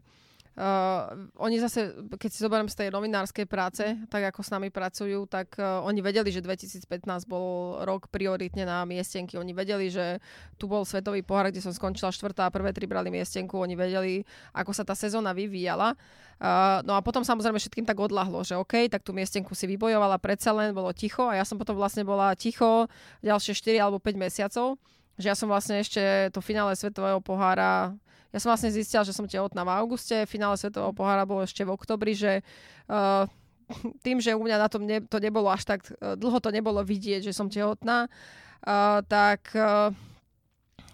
[1.42, 5.58] oni zase, keď si zoberiem z tej novinárskej práce, tak ako s nami pracujú, tak
[5.58, 6.86] uh, oni vedeli, že 2015
[7.26, 9.34] bol rok prioritne na miestenky.
[9.42, 10.22] Oni vedeli, že
[10.62, 13.58] tu bol svetový pohár, kde som skončila štvrtá a prvé tri brali miestenku.
[13.58, 14.22] Oni vedeli,
[14.54, 15.98] ako sa tá sezóna vyvíjala.
[16.38, 20.22] Uh, no a potom samozrejme všetkým tak odlahlo, že OK, tak tú miestenku si vybojovala
[20.22, 22.86] predsa len, bolo ticho a ja som potom vlastne bola ticho
[23.26, 24.78] ďalšie 4 alebo 5 mesiacov
[25.14, 26.02] že ja som vlastne ešte
[26.34, 27.94] to finále svetového pohára
[28.34, 31.74] ja som vlastne zistila, že som tehotná v auguste, finále Svetového pohára bolo ešte v
[31.78, 32.42] oktobri, že
[32.90, 33.30] uh,
[34.06, 36.82] tým, že u mňa na tom ne, to nebolo až tak uh, dlho to nebolo
[36.82, 39.94] vidieť, že som tehotná, uh, tak uh,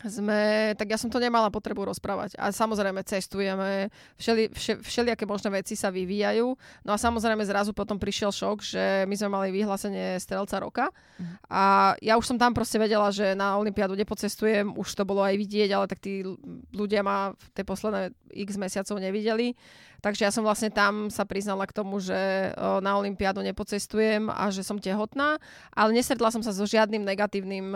[0.08, 2.40] sme, tak ja som to nemala potrebu rozprávať.
[2.40, 6.48] A samozrejme cestujeme, všeli, vše, všelijaké možné veci sa vyvíjajú.
[6.88, 10.86] No a samozrejme zrazu potom prišiel šok, že my sme mali vyhlásenie strelca roka.
[11.20, 11.36] Mm.
[11.52, 11.62] A
[12.00, 15.70] ja už som tam proste vedela, že na Olympiádu nepocestujem, už to bolo aj vidieť,
[15.76, 16.24] ale tak tí
[16.72, 19.58] ľudia ma tie posledné x mesiacov nevideli.
[20.00, 24.64] Takže ja som vlastne tam sa priznala k tomu, že na Olympiádu nepocestujem a že
[24.64, 25.36] som tehotná,
[25.76, 27.76] ale nesredla som sa so žiadnym negatívnym,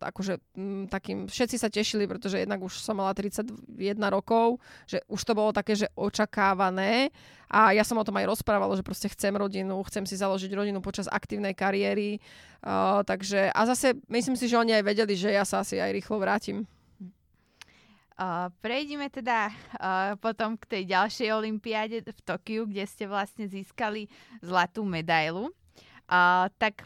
[0.00, 0.40] akože
[0.88, 3.52] takým, všetci sa tešili, pretože jednak už som mala 31
[4.08, 7.12] rokov, že už to bolo také, že očakávané
[7.52, 10.80] a ja som o tom aj rozprávala, že proste chcem rodinu, chcem si založiť rodinu
[10.80, 12.20] počas aktívnej kariéry,
[13.04, 16.16] takže a zase myslím si, že oni aj vedeli, že ja sa asi aj rýchlo
[16.20, 16.68] vrátim.
[18.18, 24.10] Uh, prejdime teda uh, potom k tej ďalšej olympiáde v Tokiu, kde ste vlastne získali
[24.42, 25.54] zlatú medailu.
[26.10, 26.82] Uh, tak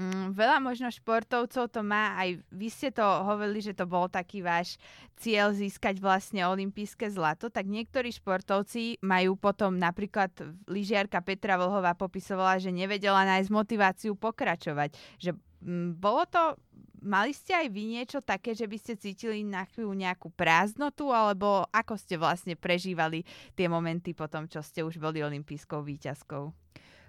[0.00, 4.40] um, veľa možno športovcov to má, aj vy ste to hovorili, že to bol taký
[4.40, 4.80] váš
[5.20, 10.32] cieľ získať vlastne olympijské zlato, tak niektorí športovci majú potom napríklad
[10.64, 14.96] lyžiarka Petra Vlhová popisovala, že nevedela nájsť motiváciu pokračovať.
[15.20, 16.56] Že um, bolo to
[17.02, 21.66] Mali ste aj vy niečo také, že by ste cítili na chvíľu nejakú prázdnotu, alebo
[21.70, 23.22] ako ste vlastne prežívali
[23.54, 26.50] tie momenty po tom, čo ste už boli olympijskou výťazkou?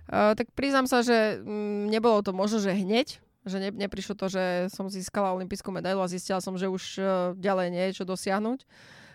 [0.10, 4.26] Uh, tak priznám sa, že mm, nebolo to možno, že hneď, že ne, neprišlo to,
[4.30, 7.06] že som získala olympijskú medailu a zistila som, že už uh,
[7.38, 8.66] ďalej nie je čo dosiahnuť.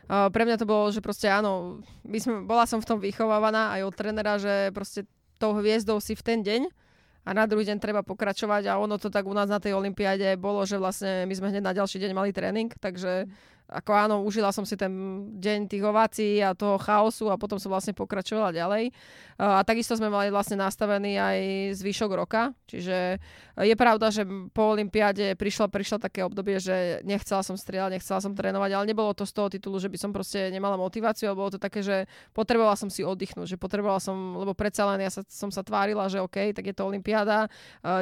[0.05, 3.75] Uh, pre mňa to bolo, že proste áno, my sme, bola som v tom vychovávaná
[3.75, 5.03] aj od trenera, že proste
[5.43, 6.84] tou hviezdou si v ten deň
[7.25, 10.37] a na druhý deň treba pokračovať a ono to tak u nás na tej olympiáde
[10.37, 13.25] bolo, že vlastne my sme hneď na ďalší deň mali tréning, takže
[13.65, 14.93] ako áno, užila som si ten
[15.41, 18.93] deň tých ovácií a toho chaosu a potom som vlastne pokračovala ďalej.
[19.41, 21.39] A takisto sme mali vlastne nastavený aj
[21.81, 23.19] zvyšok roka, čiže
[23.59, 24.23] je pravda, že
[24.53, 29.17] po Olympiáde prišlo, prišlo také obdobie, že nechcela som strieľať, nechcela som trénovať, ale nebolo
[29.17, 32.07] to z toho titulu, že by som proste nemala motiváciu, ale bolo to také, že
[32.37, 36.07] potrebovala som si oddychnúť, že potrebovala som, lebo predsa len ja sa, som sa tvárila,
[36.07, 37.51] že OK, tak je to Olympiáda,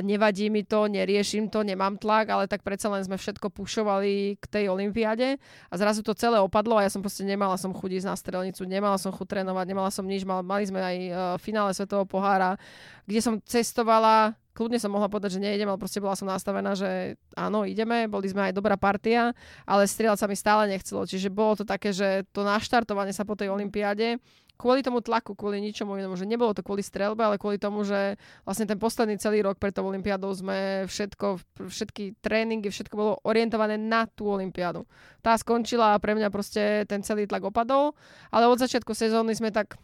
[0.04, 4.44] nevadí mi to, neriešim to, nemám tlak, ale tak predsa len sme všetko pušovali k
[4.50, 5.40] tej Olympiáde
[5.70, 8.62] a zrazu to celé opadlo a ja som proste nemala som chuť ísť na strelnicu,
[8.64, 12.60] nemala som chuť trénovať, nemala som nič, mal, mali sme aj uh, finále Svetového pohára,
[13.04, 17.16] kde som cestovala, kľudne som mohla povedať, že nejdem, ale proste bola som nastavená, že
[17.32, 19.32] áno, ideme, boli sme aj dobrá partia,
[19.64, 21.08] ale strieľať sa mi stále nechcelo.
[21.08, 24.20] Čiže bolo to také, že to naštartovanie sa po tej olympiáde
[24.62, 28.14] kvôli tomu tlaku, kvôli ničomu inému, že nebolo to kvôli strelbe, ale kvôli tomu, že
[28.46, 33.74] vlastne ten posledný celý rok pred tou olympiádou sme všetko, všetky tréningy, všetko bolo orientované
[33.74, 34.86] na tú olympiádu.
[35.18, 37.98] Tá skončila a pre mňa proste ten celý tlak opadol,
[38.30, 39.74] ale od začiatku sezóny sme tak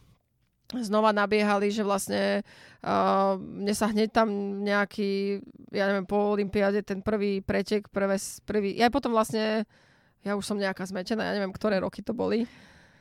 [0.76, 2.46] znova nabiehali, že vlastne
[2.84, 4.28] uh, mne sa hneď tam
[4.60, 5.40] nejaký,
[5.72, 9.64] ja neviem, po Olympiáde ten prvý pretek, prvé, prvý, ja potom vlastne,
[10.20, 12.44] ja už som nejaká zmetená, ja neviem, ktoré roky to boli.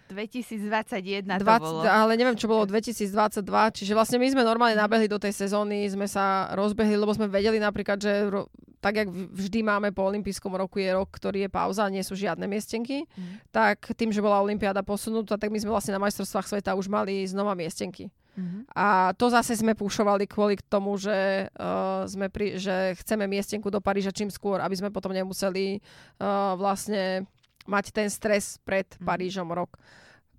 [0.10, 1.80] 2021 to 20, bolo.
[1.84, 3.44] Ale neviem, čo bolo 2022.
[3.76, 7.60] Čiže vlastne my sme normálne nabehli do tej sezóny, sme sa rozbehli, lebo sme vedeli
[7.60, 8.48] napríklad, že ro,
[8.80, 12.46] tak, jak vždy máme po olympijskom roku, je rok, ktorý je pauza, nie sú žiadne
[12.46, 13.52] miestenky, mm.
[13.52, 17.26] tak tým, že bola olympiáda posunutá, tak my sme vlastne na majstrovstvách sveta už mali
[17.26, 18.08] znova miestenky.
[18.38, 18.62] Mm-hmm.
[18.78, 23.82] A to zase sme púšovali kvôli tomu, že, uh, sme pri, že chceme miestenku do
[23.82, 25.82] Paríža čím skôr, aby sme potom nemuseli
[26.22, 27.26] uh, vlastne
[27.68, 29.06] mať ten stres pred mm-hmm.
[29.06, 29.78] Parížom rok.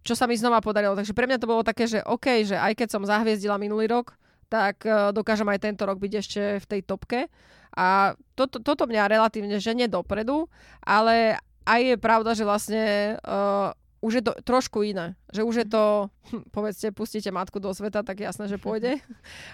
[0.02, 0.96] Čo sa mi znova podarilo.
[0.96, 4.16] Takže pre mňa to bolo také, že OK, že aj keď som zahviezdila minulý rok,
[4.48, 7.28] tak uh, dokážem aj tento rok byť ešte v tej topke.
[7.76, 10.48] A toto, toto mňa relatívne ženie dopredu,
[10.80, 11.36] ale
[11.68, 12.82] aj je pravda, že vlastne
[13.20, 15.14] uh, už je to trošku iné.
[15.28, 15.84] Že už je to,
[16.32, 19.04] hm, povedzte, pustíte matku do sveta, tak jasné, že pôjde.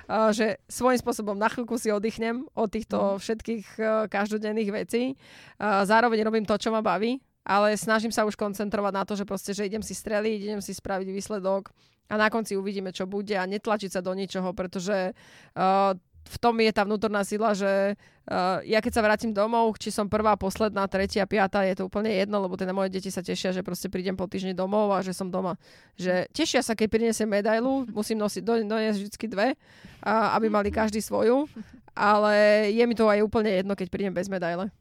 [0.07, 3.19] Uh, že svojím spôsobom na chvíľku si oddychnem od týchto mhm.
[3.19, 3.67] všetkých
[4.07, 5.19] každodenných vecí.
[5.59, 9.53] Zároveň robím to, čo ma baví, ale snažím sa už koncentrovať na to, že proste,
[9.53, 11.69] že idem si streliť, idem si spraviť výsledok
[12.09, 15.93] a na konci uvidíme, čo bude a netlačiť sa do ničoho, pretože uh,
[16.25, 20.09] v tom je tá vnútorná sila, že uh, ja keď sa vrátim domov, či som
[20.09, 23.61] prvá, posledná, tretia, piata, je to úplne jedno, lebo teda moje deti sa tešia, že
[23.61, 25.61] proste prídem po týždni domov a že som doma.
[26.01, 30.73] Že tešia sa, keď prinesem medailu, musím nosiť, do, doniesť vždy dve, uh, aby mali
[30.73, 31.45] každý svoju,
[31.93, 34.73] ale je mi to aj úplne jedno, keď prídem bez medaile.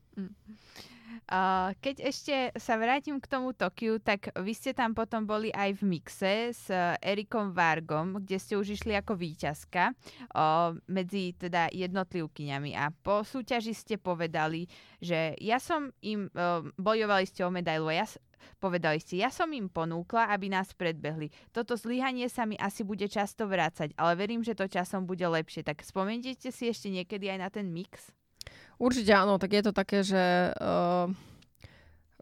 [1.81, 5.97] Keď ešte sa vrátim k tomu Tokiu, tak vy ste tam potom boli aj v
[5.97, 12.77] mixe s uh, Erikom Vargom, kde ste už išli ako víťazka uh, medzi teda jednotlivkyňami
[12.77, 14.69] a po súťaži ste povedali,
[15.01, 18.05] že ja som im, uh, bojovali ste o medailu ja,
[18.59, 21.31] Povedali ste, ja som im ponúkla, aby nás predbehli.
[21.55, 25.63] Toto zlyhanie sa mi asi bude často vrácať, ale verím, že to časom bude lepšie.
[25.63, 28.11] Tak spomeniete si ešte niekedy aj na ten mix?
[28.81, 31.07] Určite áno, tak je to také, že uh,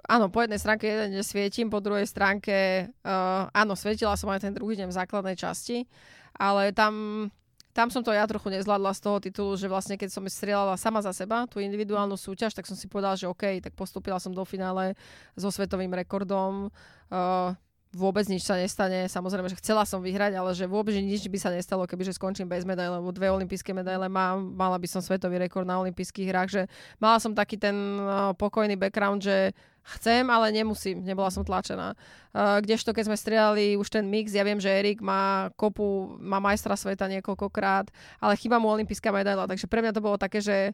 [0.08, 4.46] áno, po jednej stránke jeden deň svietim, po druhej stránke uh, áno, svietila som aj
[4.46, 5.88] ten druhý deň v základnej časti,
[6.36, 7.28] ale tam,
[7.72, 11.00] tam som to ja trochu nezvládla z toho titulu, že vlastne keď som strieľala sama
[11.00, 14.44] za seba, tú individuálnu súťaž, tak som si povedala, že OK, tak postúpila som do
[14.44, 14.94] finále
[15.40, 16.70] so svetovým rekordom.
[17.08, 17.56] Uh,
[17.91, 19.12] vôbec nič sa nestane.
[19.12, 22.63] Samozrejme, že chcela som vyhrať, ale že vôbec nič by sa nestalo, kebyže skončím bez
[22.63, 26.62] medaile, lebo dve olympijské medaile mám, mala by som svetový rekord na olympijských hrách, že
[27.04, 29.51] mala som taký ten uh, pokojný background, že
[29.99, 31.91] chcem, ale nemusím, nebola som tlačená.
[32.32, 36.39] Uh, kdežto keď sme strieľali už ten mix, ja viem, že Erik má kopu, má
[36.39, 37.91] majstra sveta niekoľkokrát,
[38.23, 40.71] ale chýba mu olympijská medaila, takže pre mňa to bolo také, že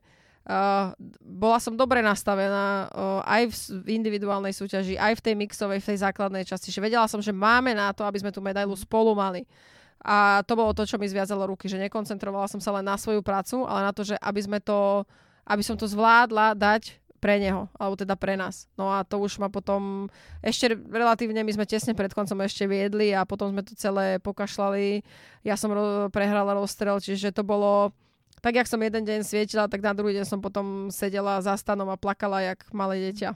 [0.47, 3.55] Uh, bola som dobre nastavená uh, aj v
[3.99, 6.71] individuálnej súťaži, aj v tej mixovej, v tej základnej časti.
[6.71, 9.43] Že vedela som, že máme na to, aby sme tú medailu spolu mali.
[10.07, 13.19] A to bolo to, čo mi zviazalo ruky, že nekoncentrovala som sa len na svoju
[13.19, 15.03] prácu, ale na to, že aby sme to,
[15.43, 18.69] aby som to zvládla dať pre neho, alebo teda pre nás.
[18.77, 20.05] No a to už ma potom,
[20.45, 25.01] ešte relatívne my sme tesne pred koncom ešte viedli a potom sme to celé pokašľali.
[25.41, 27.89] Ja som ro- prehrala rozstrel, čiže to bolo,
[28.41, 31.89] tak jak som jeden deň svietila, tak na druhý deň som potom sedela za stanom
[31.89, 33.33] a plakala jak malé dieťa.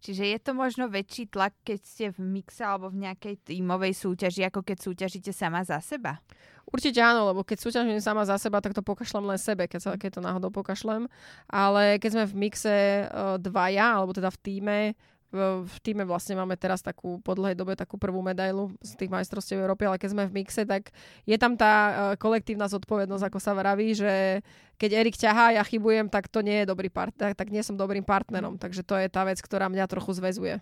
[0.00, 4.48] Čiže je to možno väčší tlak, keď ste v mixe alebo v nejakej tímovej súťaži,
[4.48, 6.24] ako keď súťažíte sama za seba?
[6.72, 9.90] Určite áno, lebo keď súťažím sama za seba, tak to pokašlem len sebe, keď, sa,
[10.00, 11.04] keď to náhodou pokašlem.
[11.52, 14.78] Ale keď sme v mixe uh, dvaja, alebo teda v týme,
[15.30, 19.62] v týme vlastne máme teraz takú po dlhej dobe takú prvú medailu z tých majstrovstiev
[19.62, 20.90] Európy, ale keď sme v mixe, tak
[21.22, 24.42] je tam tá uh, kolektívna zodpovednosť, ako sa vraví, že
[24.74, 28.02] keď Erik ťahá ja chybujem, tak to nie je dobrý partner, tak nie som dobrým
[28.02, 28.58] partnerom.
[28.58, 28.62] Mm.
[28.62, 30.58] Takže to je tá vec, ktorá mňa trochu zväzuje.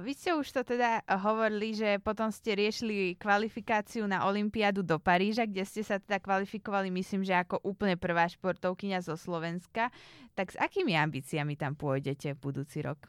[0.00, 5.44] Vy ste už to teda hovorili, že potom ste riešili kvalifikáciu na Olympiádu do Paríža,
[5.44, 9.92] kde ste sa teda kvalifikovali, myslím, že ako úplne prvá športovkyňa zo Slovenska.
[10.32, 13.04] Tak s akými ambíciami tam pôjdete v budúci rok?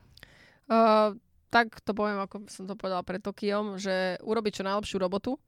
[0.68, 1.16] Uh,
[1.48, 5.40] tak to poviem, ako som to povedala pred Tokiom, že urobiť čo najlepšiu robotu,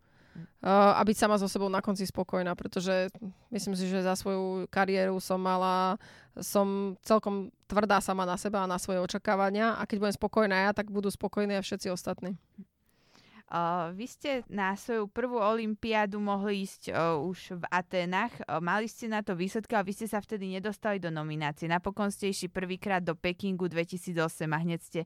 [0.65, 3.07] a byť sama so sebou na konci spokojná, pretože
[3.53, 5.95] myslím si, že za svoju kariéru som mala,
[6.41, 10.71] som celkom tvrdá sama na seba a na svoje očakávania a keď budem spokojná ja,
[10.73, 12.35] tak budú spokojní aj všetci ostatní.
[13.55, 18.35] Uh, vy ste na svoju prvú olympiádu mohli ísť uh, už v Atenách.
[18.43, 21.63] Uh, mali ste na to výsledky, ale vy ste sa vtedy nedostali do nominácie.
[21.71, 24.11] Napokon ste išli prvýkrát do Pekingu 2008
[24.51, 25.01] a hneď ste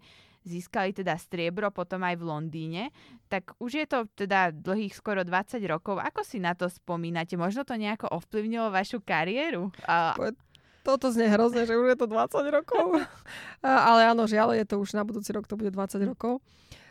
[0.50, 2.84] získali teda striebro, potom aj v Londýne.
[3.30, 6.02] Tak už je to teda dlhých skoro 20 rokov.
[6.02, 7.38] Ako si na to spomínate?
[7.38, 9.70] Možno to nejako ovplyvnilo vašu kariéru?
[10.82, 12.98] Toto znie hrozné, že už je to 20 rokov.
[13.62, 16.42] Ale áno, žiaľ, je to už na budúci rok, to bude 20 rokov.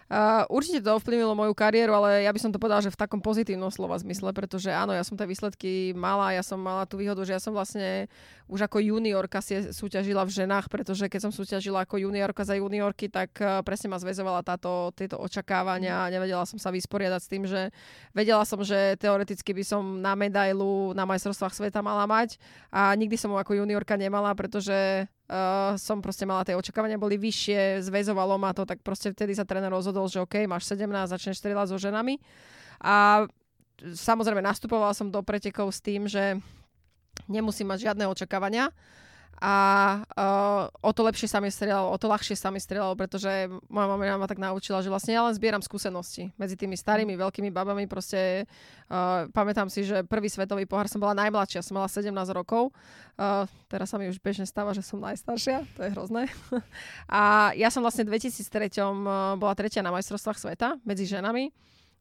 [0.08, 3.20] Uh, určite to ovplyvnilo moju kariéru, ale ja by som to povedala, že v takom
[3.20, 7.20] pozitívnom slova zmysle, pretože áno, ja som tie výsledky mala, ja som mala tú výhodu,
[7.28, 8.08] že ja som vlastne
[8.48, 13.12] už ako juniorka si súťažila v ženách, pretože keď som súťažila ako juniorka za juniorky,
[13.12, 17.44] tak uh, presne ma zväzovala táto, tieto očakávania a nevedela som sa vysporiadať s tým,
[17.44, 17.68] že
[18.16, 22.40] vedela som, že teoreticky by som na medailu na majstrovstvách sveta mala mať
[22.72, 27.20] a nikdy som ho ako juniorka nemala, pretože uh, som proste mala tie očakávania, boli
[27.20, 31.38] vyššie, zväzovalo ma to, tak proste vtedy sa tréner rozhodol, že OK, máš 17, začneš
[31.38, 32.16] strieľať so ženami.
[32.82, 33.28] A
[33.84, 36.40] samozrejme nastupovala som do pretekov s tým, že
[37.28, 38.72] nemusím mať žiadne očakávania
[39.38, 39.54] a
[40.02, 43.86] uh, o to lepšie sa mi strieľalo, o to ľahšie sa mi strieľalo, pretože moja
[43.86, 47.86] mama ma tak naučila, že vlastne ja len zbieram skúsenosti medzi tými starými, veľkými babami.
[47.86, 48.50] Proste
[48.90, 52.74] uh, pamätám si, že prvý svetový pohár som bola najmladšia, som mala 17 rokov.
[53.14, 56.26] Uh, teraz sa mi už bežne stáva, že som najstaršia, to je hrozné.
[57.06, 58.74] a ja som vlastne v 2003
[59.38, 61.54] bola tretia na majstrovstvách sveta medzi ženami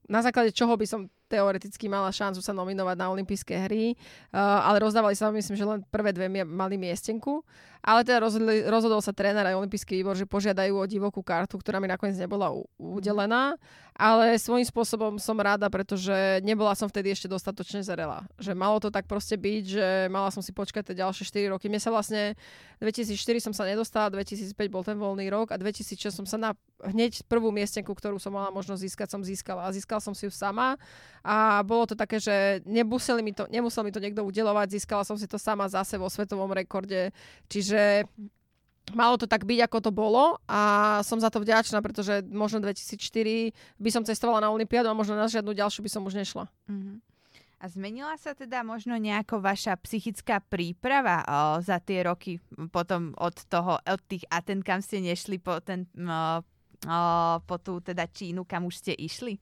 [0.08, 4.82] na základe čoho by som teoreticky mala šancu sa nominovať na olympijské hry, uh, ale
[4.82, 7.44] rozdávali sa, myslím, že len prvé dve mali miestenku.
[7.88, 11.80] Ale teda rozhodli, rozhodol sa tréner aj olympijský výbor, že požiadajú o divokú kartu, ktorá
[11.80, 13.56] mi nakoniec nebola udelená.
[13.96, 18.28] Ale svojím spôsobom som rada, pretože nebola som vtedy ešte dostatočne zrela.
[18.38, 21.66] Že malo to tak proste byť, že mala som si počkať tie ďalšie 4 roky.
[21.66, 22.38] Mne sa vlastne
[22.78, 26.52] 2004 som sa nedostala, 2005 bol ten voľný rok a 2006 som sa na
[26.86, 29.66] hneď prvú miestenku, ktorú som mala možnosť získať, som získala.
[29.66, 30.78] A získala som si ju sama
[31.26, 35.18] a bolo to také, že nemuseli mi to, nemusel mi to niekto udelovať, získala som
[35.18, 37.10] si to sama zase vo svetovom rekorde.
[37.50, 37.77] Čiže
[38.96, 40.62] malo to tak byť, ako to bolo a
[41.04, 45.28] som za to vďačná, pretože možno 2004 by som cestovala na Olympiádu a možno na
[45.28, 46.48] žiadnu ďalšiu by som už nešla.
[46.48, 47.00] Uh-huh.
[47.58, 52.38] A zmenila sa teda možno nejako vaša psychická príprava o, za tie roky
[52.70, 56.46] potom od toho, od tých Aten, kam ste nešli po, ten, o,
[56.86, 57.00] o,
[57.42, 59.42] po tú teda Čínu, kam už ste išli?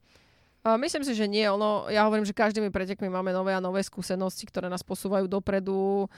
[0.66, 1.46] Myslím si, že nie.
[1.46, 6.10] Ono, ja hovorím, že každými pretekmi máme nové a nové skúsenosti, ktoré nás posúvajú dopredu,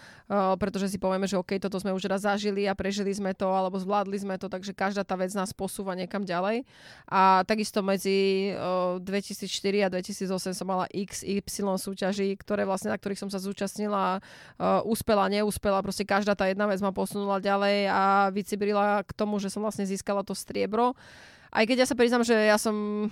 [0.56, 3.76] pretože si povieme, že OK, toto sme už raz zažili a prežili sme to, alebo
[3.76, 6.64] zvládli sme to, takže každá tá vec nás posúva niekam ďalej.
[7.12, 13.28] A takisto medzi uh, 2004 a 2008 som mala XY súťaží, ktoré vlastne, na ktorých
[13.28, 14.24] som sa zúčastnila,
[14.88, 19.52] úspela, neúspela, proste každá tá jedna vec ma posunula ďalej a vycibrila k tomu, že
[19.52, 20.96] som vlastne získala to striebro.
[21.52, 23.08] Aj keď ja sa priznám, že ja som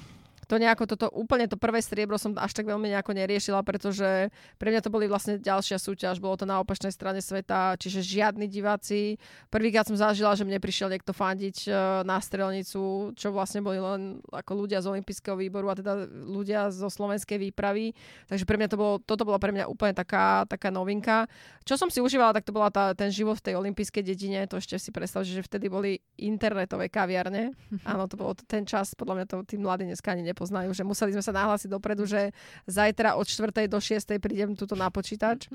[0.46, 4.30] to nejako toto úplne to prvé striebro som až tak veľmi nejako neriešila, pretože
[4.62, 8.46] pre mňa to boli vlastne ďalšia súťaž, bolo to na opačnej strane sveta, čiže žiadni
[8.46, 9.18] diváci.
[9.50, 11.70] Prvýkrát som zažila, že mne prišiel niekto fandiť e,
[12.06, 16.88] na strelnicu, čo vlastne boli len ako ľudia z olympijského výboru a teda ľudia zo
[16.88, 17.98] slovenskej výpravy.
[18.30, 21.26] Takže pre mňa to bolo, toto bola pre mňa úplne taká, taká novinka.
[21.66, 24.62] Čo som si užívala, tak to bola tá, ten život v tej olympijskej dedine, to
[24.62, 27.58] ešte si predstavte, že vtedy boli internetové kaviarne.
[27.90, 31.16] Áno, to bolo ten čas, podľa mňa to tí mladí dneska ani nepoznajú, že museli
[31.16, 32.36] sme sa nahlásiť dopredu, že
[32.68, 33.72] zajtra od 4.
[33.72, 34.20] do 6.
[34.20, 35.48] prídem tuto na počítač.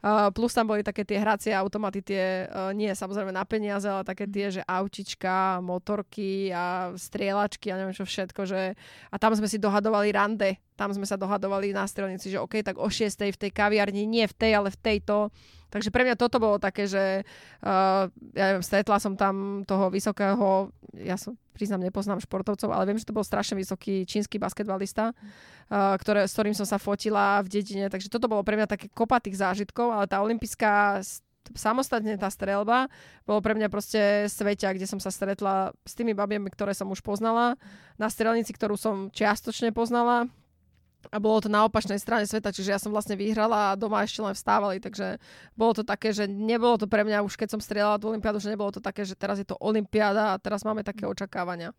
[0.00, 4.00] Uh, plus tam boli také tie hracie automaty, tie uh, nie samozrejme na peniaze, ale
[4.00, 8.72] také tie, že autička, motorky a strieľačky a neviem čo všetko, že
[9.12, 12.80] a tam sme si dohadovali rande, tam sme sa dohadovali na strelnici, že OK, tak
[12.80, 13.12] o 6.
[13.12, 15.28] v tej kaviarni, nie v tej, ale v tejto.
[15.70, 17.22] Takže pre mňa toto bolo také, že
[17.62, 22.96] uh, ja neviem, stretla som tam toho vysokého, ja som priznám, nepoznám športovcov, ale viem,
[22.96, 27.48] že to bol strašne vysoký čínsky basketbalista, uh, ktoré, s ktorým som sa fotila v
[27.48, 30.98] dedine, takže toto bolo pre mňa také kopa tých zážitkov, ale tá olimpická
[31.54, 32.90] samostatne tá strelba
[33.26, 37.00] bolo pre mňa proste sveťa, kde som sa stretla s tými babiami, ktoré som už
[37.02, 37.54] poznala,
[37.98, 40.26] na strelnici, ktorú som čiastočne poznala,
[41.08, 44.20] a bolo to na opačnej strane sveta, čiže ja som vlastne vyhrala a doma ešte
[44.20, 45.16] len vstávali, takže
[45.56, 48.52] bolo to také, že nebolo to pre mňa už keď som strieľala tú olimpiádu, že
[48.52, 51.72] nebolo to také, že teraz je to olimpiáda a teraz máme také očakávania.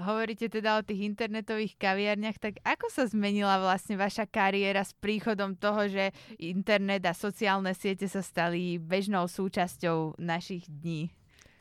[0.00, 5.52] Hovoríte teda o tých internetových kaviarniach, tak ako sa zmenila vlastne vaša kariéra s príchodom
[5.60, 11.12] toho, že internet a sociálne siete sa stali bežnou súčasťou našich dní?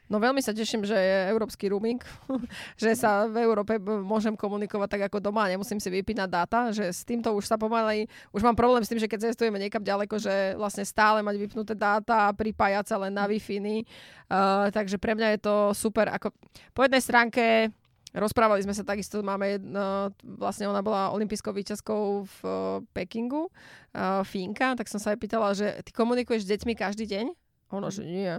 [0.10, 2.02] No veľmi sa teším, že je európsky roaming,
[2.82, 7.06] že sa v Európe môžem komunikovať tak ako doma, nemusím si vypínať dáta, že s
[7.06, 10.58] týmto už sa pomalej, už mám problém s tým, že keď cestujeme niekam ďaleko, že
[10.58, 15.38] vlastne stále mať vypnuté dáta a pripájať sa len na wi uh, takže pre mňa
[15.38, 16.10] je to super.
[16.10, 16.34] Ako,
[16.74, 17.70] po jednej stránke
[18.10, 24.26] Rozprávali sme sa takisto, máme jedno, vlastne ona bola olympijskou výťazkou v uh, Pekingu, uh,
[24.26, 27.26] Fínka, tak som sa aj pýtala, že ty komunikuješ s deťmi každý deň?
[27.70, 28.34] Ono, že nie.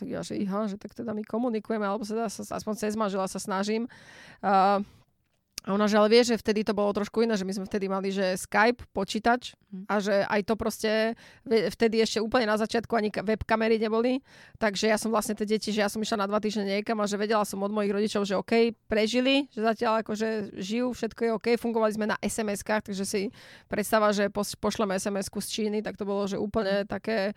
[0.00, 3.28] Tak ja, že iha, že tak teda my komunikujeme, alebo sa, sa aspoň cez manžela
[3.28, 3.84] sa snažím.
[4.40, 4.80] Uh,
[5.62, 7.86] A ona že ale vie, že vtedy to bolo trošku iné, že my sme vtedy
[7.86, 9.88] mali, že Skype, počítač Hm.
[9.88, 11.16] a že aj to proste,
[11.48, 14.20] vtedy ešte úplne na začiatku ani ka- webkamery neboli,
[14.60, 17.08] takže ja som vlastne tie deti, že ja som išla na dva týždne niekam a
[17.08, 21.30] že vedela som od mojich rodičov, že OK, prežili, že zatiaľ akože žijú, všetko je
[21.40, 23.22] OK, fungovali sme na SMS-kách, takže si
[23.64, 24.28] predstava, že
[24.60, 27.32] pošleme SMS-ku z Číny, tak to bolo, že úplne také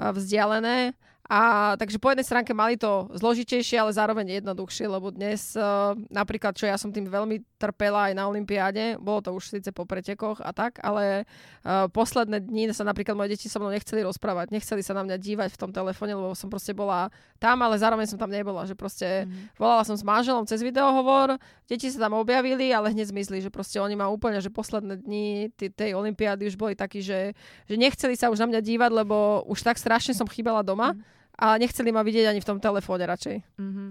[0.00, 0.96] vzdialené.
[1.24, 6.52] A takže po jednej stránke mali to zložitejšie, ale zároveň jednoduchšie, lebo dnes uh, napríklad,
[6.52, 10.44] čo ja som tým veľmi trpela aj na Olympiáde, bolo to už síce po pretekoch
[10.44, 11.24] a tak, ale
[11.64, 15.16] uh, posledné dni sa napríklad moje deti so mnou nechceli rozprávať, nechceli sa na mňa
[15.16, 17.08] dívať v tom telefóne, lebo som proste bola
[17.40, 19.56] tam, ale zároveň som tam nebola, že proste Mhm.
[19.56, 23.80] volala som s manželom cez videohovor, deti sa tam objavili, ale hneď zmizli, že proste
[23.80, 27.32] oni ma úplne, že posledné dni t- tej Olympiády už boli takí, že,
[27.64, 30.92] že nechceli sa už na mňa dívať, lebo už tak strašne som chýbala doma.
[30.92, 31.13] Mhm.
[31.38, 33.36] A nechceli ma vidieť ani v tom telefóne radšej.
[33.58, 33.84] Mhm.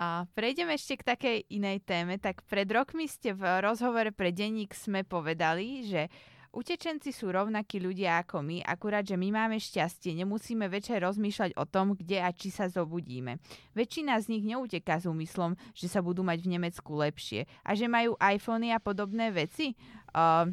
[0.00, 2.16] A prejdeme ešte k takej inej téme.
[2.16, 6.08] Tak pred rokmi ste v rozhovore pre denník sme povedali, že
[6.56, 11.68] utečenci sú rovnakí ľudia ako my, akurát, že my máme šťastie, nemusíme večer rozmýšľať o
[11.68, 13.38] tom, kde a či sa zobudíme.
[13.76, 17.84] Väčšina z nich neuteká s úmyslom, že sa budú mať v Nemecku lepšie a že
[17.84, 19.76] majú iPhony a podobné veci.
[20.16, 20.48] Uh,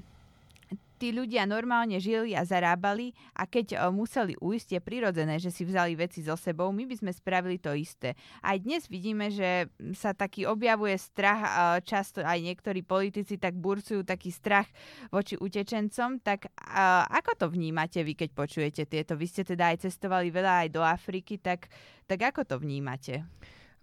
[0.97, 5.63] tí ľudia normálne žili a zarábali a keď uh, museli ujsť, je prirodzené, že si
[5.63, 6.73] vzali veci so sebou.
[6.73, 8.17] My by sme spravili to isté.
[8.41, 14.01] Aj dnes vidíme, že sa taký objavuje strach, uh, často aj niektorí politici tak burcujú
[14.01, 14.65] taký strach
[15.13, 16.19] voči utečencom.
[16.25, 19.13] Tak uh, ako to vnímate vy, keď počujete tieto?
[19.13, 21.69] Vy ste teda aj cestovali veľa aj do Afriky, tak,
[22.09, 23.21] tak ako to vnímate?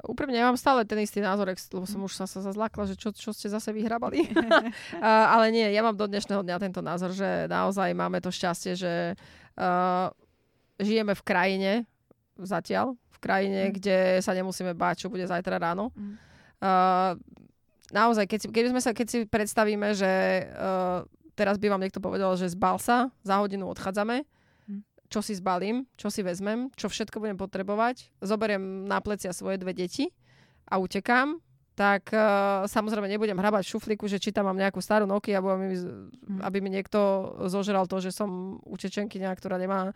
[0.05, 3.11] Úprimne, ja mám stále ten istý názor, lebo som už sa, sa zlakla, že čo,
[3.11, 4.28] čo ste zase vyhrabali.
[5.34, 9.16] ale nie, ja mám do dnešného dňa tento názor, že naozaj máme to šťastie, že
[9.59, 10.09] uh,
[10.76, 11.72] žijeme v krajine,
[12.36, 13.72] zatiaľ, v krajine, Mm.
[13.80, 15.94] kde sa nemusíme báť, čo bude zajtra ráno.
[15.94, 16.14] Mm.
[16.61, 17.12] Uh,
[17.94, 20.12] naozaj, keď si, keď, sme sa, keď si predstavíme, že
[20.52, 21.07] uh,
[21.38, 24.26] teraz by vám niekto povedal, že zbal sa, za hodinu odchádzame.
[25.14, 29.70] Čo si zbalím, čo si vezmem, čo všetko budem potrebovať, zoberiem na plecia svoje dve
[29.70, 30.10] deti
[30.66, 31.38] a utekám,
[31.78, 35.54] tak uh, samozrejme nebudem hrabať v šuflíku, že či tam mám nejakú starú Nokia, aby
[35.58, 36.40] mi, Hm.
[36.42, 36.98] aby mi niekto
[37.46, 39.94] zožral to, že som utečenkyňa, ktorá nemá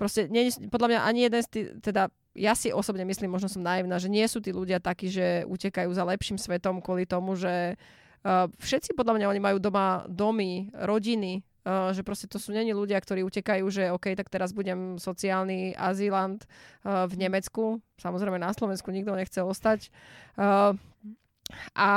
[0.00, 3.64] proste, nie, podľa mňa ani jeden z tých, teda ja si osobne myslím, možno som
[3.64, 7.80] naivná, že nie sú tí ľudia takí, že utekajú za lepším svetom kvôli tomu, že
[7.80, 12.70] uh, všetci podľa mňa oni majú doma domy, rodiny, uh, že proste to sú není
[12.70, 17.82] ľudia, ktorí utekajú, že OK, tak teraz budem sociálny azylant uh, v Nemecku.
[17.98, 19.90] Samozrejme na Slovensku nikto nechce ostať.
[20.38, 20.78] Uh,
[21.74, 21.90] a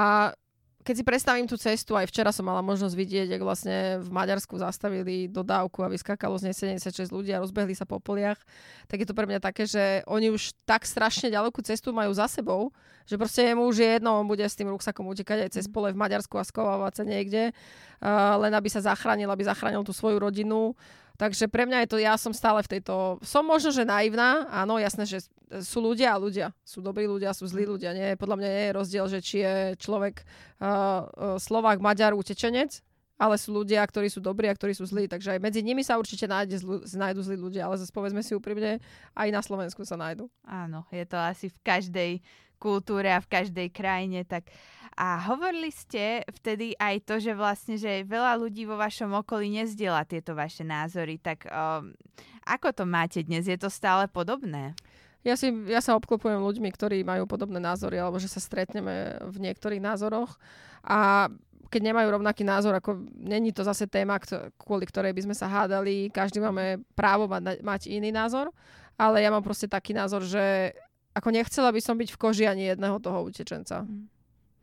[0.89, 4.57] keď si predstavím tú cestu, aj včera som mala možnosť vidieť, jak vlastne v Maďarsku
[4.57, 8.41] zastavili dodávku a vyskakalo z nej 76 ľudí a rozbehli sa po poliach,
[8.89, 12.25] tak je to pre mňa také, že oni už tak strašne ďalekú cestu majú za
[12.25, 12.73] sebou,
[13.05, 15.93] že proste jemu už je jedno, on bude s tým ruksakom utekať aj cez pole
[15.93, 20.17] v Maďarsku a skovávať sa niekde, uh, len aby sa zachránil, aby zachránil tú svoju
[20.17, 20.73] rodinu.
[21.19, 24.79] Takže pre mňa je to, ja som stále v tejto, som možno, že naivná, áno,
[24.79, 25.27] jasné, že
[25.59, 26.55] sú ľudia a ľudia.
[26.63, 27.91] Sú dobrí ľudia, sú zlí ľudia.
[27.91, 30.23] Nie, podľa mňa nie je rozdiel, že či je človek
[30.63, 32.79] uh, Slovák, Maďar, utečenec,
[33.19, 35.11] ale sú ľudia, ktorí sú dobrí a ktorí sú zlí.
[35.11, 38.31] Takže aj medzi nimi sa určite nájde zlu, nájdu zlí ľudia, ale zase povedzme si
[38.31, 38.79] úprimne,
[39.11, 40.31] aj na Slovensku sa nájdu.
[40.47, 42.11] Áno, je to asi v každej
[42.59, 44.27] kultúre a v každej krajine.
[44.27, 44.51] Tak
[44.99, 50.03] a hovorili ste vtedy aj to, že vlastne, že veľa ľudí vo vašom okolí nezdiela
[50.03, 51.15] tieto vaše názory.
[51.23, 51.95] Tak um,
[52.43, 53.47] ako to máte dnes?
[53.47, 54.75] Je to stále podobné?
[55.23, 59.37] Ja, si, ja sa obklopujem ľuďmi, ktorí majú podobné názory, alebo že sa stretneme v
[59.39, 60.35] niektorých názoroch.
[60.83, 61.31] A
[61.71, 64.19] keď nemajú rovnaký názor, ako není to zase téma,
[64.59, 68.51] kvôli ktorej by sme sa hádali, každý máme právo mať, mať iný názor,
[68.99, 70.75] ale ja mám proste taký názor, že
[71.13, 73.87] ako nechcela by som byť v koži ani jedného toho utečenca.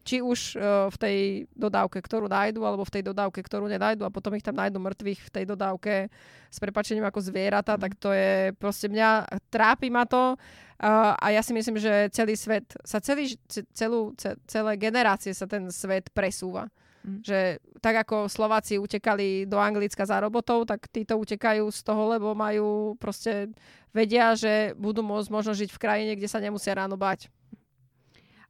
[0.07, 1.17] Či už uh, v tej
[1.59, 5.19] dodávke, ktorú nájdu, alebo v tej dodávke, ktorú nenájdu a potom ich tam nájdu mŕtvych
[5.19, 6.07] v tej dodávke
[6.47, 7.83] s prepačením ako zvieratá, Mm.
[7.83, 12.39] tak to je proste mňa, trápi ma to uh, a ja si myslím, že celý
[12.39, 16.71] svet, sa celý, ce- celú, ce, celé generácie sa ten svet presúva.
[17.03, 17.23] Mm.
[17.27, 17.39] Že
[17.83, 22.95] tak ako Slováci utekali do Anglicka za robotou, tak títo utekajú z toho, lebo majú
[22.99, 23.51] proste,
[23.97, 27.33] vedia, že budú môcť možno žiť v krajine, kde sa nemusia ráno bať.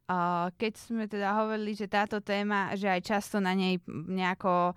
[0.07, 4.75] Uh, keď sme teda hovorili, že táto téma, že aj často na nej nejako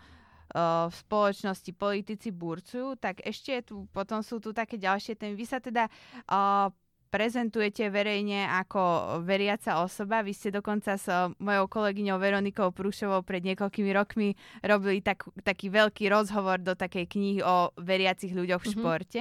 [0.51, 5.39] v spoločnosti politici burcujú, tak ešte tu, potom sú tu také ďalšie témy.
[5.39, 6.67] Vy sa teda uh,
[7.07, 10.27] prezentujete verejne ako veriaca osoba.
[10.27, 14.35] Vy ste dokonca s uh, mojou kolegyňou Veronikou Prúšovou pred niekoľkými rokmi
[14.67, 18.75] robili tak, taký veľký rozhovor do takej knihy o veriacich ľuďoch v Mhm.
[18.75, 19.21] športe.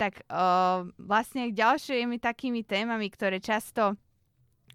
[0.00, 3.94] Tak uh, vlastne ďalšími takými témami, ktoré často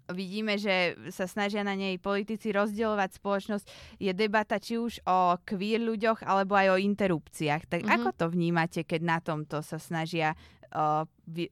[0.08, 3.66] vidíme, že sa snažia na nej politici rozdielovať spoločnosť,
[4.00, 7.68] je debata či už o queer ľuďoch, alebo aj o interrupciách.
[7.68, 7.96] Tak mm-hmm.
[8.00, 10.32] ako to vnímate, keď na tomto sa snažia
[10.72, 11.04] uh,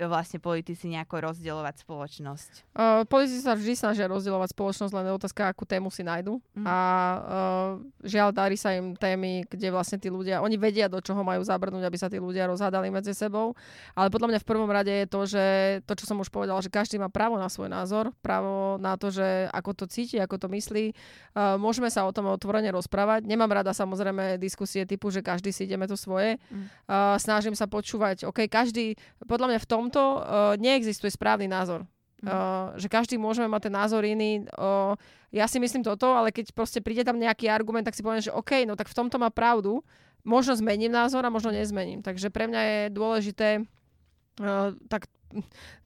[0.08, 2.52] vlastne politici nejako rozdielovať spoločnosť?
[2.72, 6.40] Uh, politici sa vždy snažia rozdielovať spoločnosť, len je otázka, akú tému si nájdu.
[6.56, 6.64] Mm.
[6.64, 11.20] A uh, žiaľ, darí sa im témy, kde vlastne tí ľudia, oni vedia, do čoho
[11.20, 13.52] majú zabrnúť, aby sa tí ľudia rozhádali medzi sebou.
[13.92, 15.44] Ale podľa mňa v prvom rade je to, že
[15.84, 19.12] to, čo som už povedala, že každý má právo na svoj názor, právo na to,
[19.12, 20.96] že ako to cíti, ako to myslí.
[21.36, 23.28] Uh, môžeme sa o tom otvorene rozprávať.
[23.28, 26.40] Nemám rada samozrejme diskusie typu, že každý si ideme to svoje.
[26.48, 26.66] Mm.
[26.88, 30.20] Uh, snažím sa počúvať, OK, každý, podľa mňa v tomto uh,
[30.60, 31.84] neexistuje správny názor.
[32.24, 34.48] Uh, že každý môžeme mať ten názor iný.
[34.56, 34.96] Uh,
[35.30, 38.32] ja si myslím toto, ale keď proste príde tam nejaký argument, tak si poviem, že
[38.32, 39.84] OK, no tak v tomto má pravdu.
[40.26, 42.02] Možno zmením názor a možno nezmením.
[42.02, 45.06] Takže pre mňa je dôležité uh, tak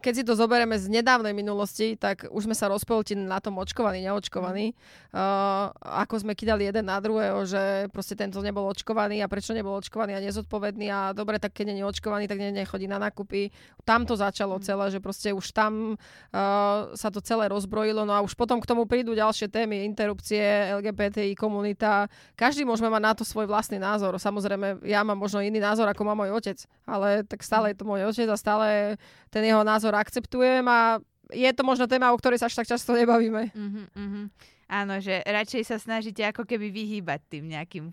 [0.01, 4.01] keď si to zoberieme z nedávnej minulosti, tak už sme sa rozpoltili na tom očkovaný,
[4.09, 4.73] neočkovaný.
[5.13, 9.77] Uh, ako sme kydali jeden na druhého, že proste tento nebol očkovaný a prečo nebol
[9.77, 13.53] očkovaný a nezodpovedný a dobre, tak keď nie je očkovaný, tak nie, nechodí na nákupy.
[13.85, 14.65] Tam to začalo mm.
[14.65, 18.09] celé, že proste už tam uh, sa to celé rozbrojilo.
[18.09, 20.41] No a už potom k tomu prídu ďalšie témy, interrupcie,
[20.81, 22.09] LGBTI komunita.
[22.41, 24.17] Každý môžeme mať na to svoj vlastný názor.
[24.17, 27.85] Samozrejme, ja mám možno iný názor, ako má môj otec, ale tak stále je to
[27.85, 28.97] môj otec a stále
[29.31, 30.99] ten jeho názor akceptujem a
[31.31, 33.55] je to možno téma, o ktorej sa až tak často nebavíme.
[33.55, 34.27] Uh-huh, uh-huh.
[34.71, 37.91] Áno, že radšej sa snažíte ako keby vyhýbať tým nejakým...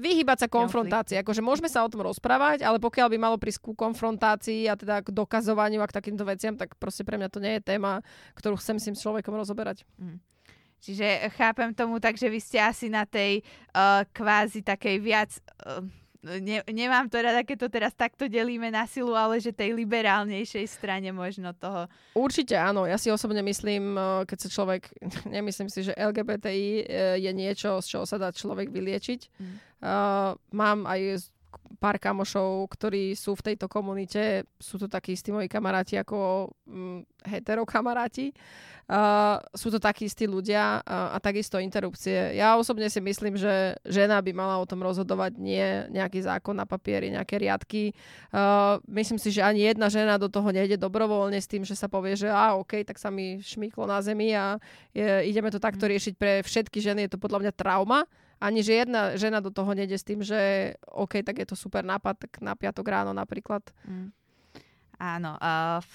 [0.00, 1.20] Vyhýbať sa konfrontácii.
[1.20, 5.04] Akože môžeme sa o tom rozprávať, ale pokiaľ by malo prísť ku konfrontácii a teda
[5.04, 8.00] k dokazovaniu a k takýmto veciam, tak proste pre mňa to nie je téma,
[8.40, 9.84] ktorú chcem s tým človekom rozoberať.
[10.00, 10.16] Mm.
[10.80, 13.44] Čiže chápem tomu tak, že vy ste asi na tej
[13.76, 15.30] uh, kvázi takej viac...
[15.60, 15.84] Uh,
[16.22, 20.66] ne, nemám to rada, keď to teraz takto delíme na silu, ale že tej liberálnejšej
[20.66, 21.86] strane možno toho.
[22.18, 22.84] Určite áno.
[22.90, 24.82] Ja si osobne myslím, eh, keď sa človek,
[25.36, 29.20] nemyslím si, že LGBTI eh, je niečo, z čoho sa dá človek vyliečiť.
[29.38, 29.56] Mm.
[29.78, 31.30] Uh, mám aj
[31.78, 34.44] pár kamošov, ktorí sú v tejto komunite.
[34.58, 38.34] Sú to takí istí moji kamaráti ako mm, hetero kamaráti.
[38.88, 42.34] Uh, sú to takí istí ľudia uh, a takisto interrupcie.
[42.34, 46.64] Ja osobne si myslím, že žena by mala o tom rozhodovať, nie nejaký zákon na
[46.64, 47.92] papieri, nejaké riadky.
[48.32, 51.86] Uh, myslím si, že ani jedna žena do toho nejde dobrovoľne s tým, že sa
[51.86, 54.56] povie, že a OK, tak sa mi šmýklo na zemi a
[54.96, 55.90] je, ideme to takto mhm.
[55.92, 57.06] riešiť pre všetky ženy.
[57.06, 58.08] Je to podľa mňa trauma
[58.38, 61.82] ani že jedna žena do toho nejde s tým, že OK, tak je to super
[61.82, 63.62] nápad, tak na piatok ráno napríklad.
[63.86, 64.14] Mm.
[64.98, 65.38] Áno,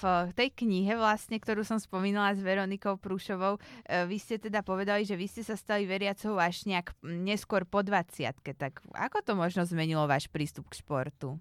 [0.00, 5.04] v tej knihe vlastne, ktorú som spomínala s Veronikou Prúšovou, uh, vy ste teda povedali,
[5.04, 9.68] že vy ste sa stali veriacou až nejak neskôr po 20 tak ako to možno
[9.68, 11.36] zmenilo váš prístup k športu?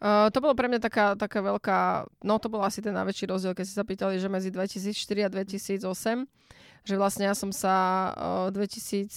[0.00, 3.52] Uh, to bolo pre mňa taká, taká veľká, no to bol asi ten najväčší rozdiel,
[3.52, 5.84] keď ste sa pýtali, že medzi 2004 a 2008,
[6.84, 7.74] že vlastne ja som sa
[8.48, 9.10] v uh, 2005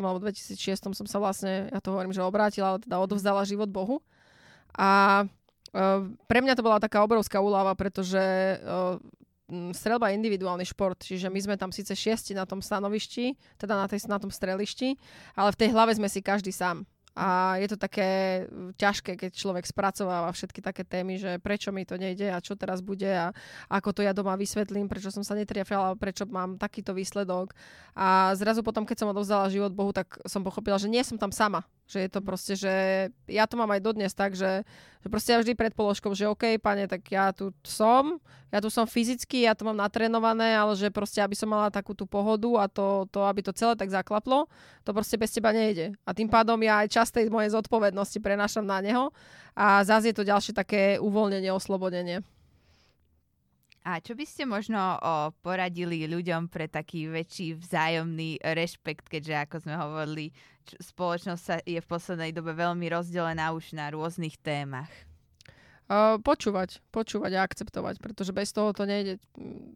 [0.00, 4.00] alebo 2006 som sa vlastne, ja to hovorím, že obrátila, teda odovzdala život Bohu.
[4.74, 5.22] A
[5.74, 8.22] Ehm, pre mňa to bola taká obrovská úlava, pretože
[8.62, 13.74] ehm, strelba je individuálny šport, čiže my sme tam síce šiesti na tom stanovišti, teda
[13.74, 14.94] na, tej, na tom strelišti,
[15.34, 16.86] ale v tej hlave sme si každý sám.
[17.14, 18.42] A je to také
[18.74, 22.82] ťažké, keď človek spracováva všetky také témy, že prečo mi to nejde a čo teraz
[22.82, 23.30] bude a
[23.70, 27.54] ako to ja doma vysvetlím, prečo som sa netriafila, prečo mám takýto výsledok.
[27.94, 31.30] A zrazu potom, keď som odovzdala život Bohu, tak som pochopila, že nie som tam
[31.30, 31.62] sama.
[31.86, 32.74] Že je to proste, že
[33.30, 34.66] ja to mám aj dodnes tak, že,
[35.04, 38.16] že proste ja vždy pred položkou, že OK, pane, tak ja tu som,
[38.48, 41.92] ja tu som fyzicky, ja to mám natrénované, ale že proste, aby som mala takú
[41.92, 44.48] tú pohodu a to, to aby to celé tak zaklaplo,
[44.80, 45.92] to proste bez teba nejde.
[46.08, 49.12] A tým pádom ja aj čas tej mojej zodpovednosti prenášam na neho
[49.52, 52.24] a zase je to ďalšie také uvoľnenie, oslobodenie.
[53.84, 59.56] A čo by ste možno o, poradili ľuďom pre taký väčší vzájomný rešpekt, keďže ako
[59.60, 60.32] sme hovorili,
[60.64, 64.88] č- spoločnosť sa je v poslednej dobe veľmi rozdelená už na rôznych témach?
[65.84, 69.20] Uh, počúvať, počúvať a akceptovať, pretože bez toho to nejde.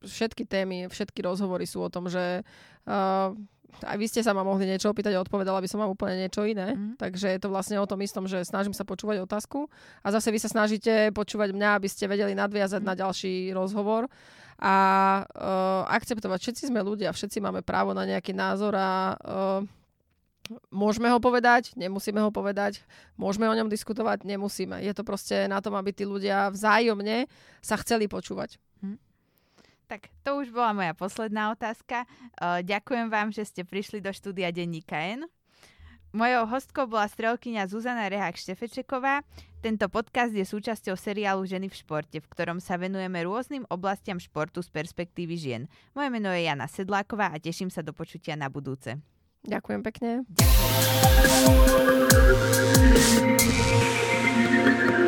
[0.01, 2.41] Všetky témy, všetky rozhovory sú o tom, že
[2.89, 3.37] uh,
[3.85, 6.43] aj vy ste sa ma mohli niečo opýtať a odpovedala by som vám úplne niečo
[6.43, 6.75] iné.
[6.75, 6.99] Mm.
[6.99, 9.71] Takže je to vlastne o tom istom, že snažím sa počúvať otázku
[10.03, 12.89] a zase vy sa snažíte počúvať mňa, aby ste vedeli nadviazať mm.
[12.89, 14.11] na ďalší rozhovor
[14.59, 14.75] a
[15.23, 16.39] uh, akceptovať.
[16.43, 19.63] Všetci sme ľudia, všetci máme právo na nejaký názor a uh,
[20.73, 22.81] Môžeme ho povedať, nemusíme ho povedať,
[23.21, 24.81] môžeme o ňom diskutovať, nemusíme.
[24.81, 27.29] Je to proste na tom, aby tí ľudia vzájomne
[27.61, 28.57] sa chceli počúvať.
[28.81, 28.97] Hm.
[29.89, 32.05] Tak to už bola moja posledná otázka.
[32.37, 35.25] Uh, ďakujem vám, že ste prišli do štúdia Denníka N.
[36.13, 39.21] Mojou hostkou bola strelkyňa Zuzana Rehák Štefečeková.
[39.61, 44.65] Tento podcast je súčasťou seriálu Ženy v športe, v ktorom sa venujeme rôznym oblastiam športu
[44.65, 45.69] z perspektívy žien.
[45.93, 48.97] Moje meno je Jana Sedláková a teším sa do počutia na budúce.
[49.45, 50.25] Ďakujem pekne.
[54.69, 55.08] Ďakujem.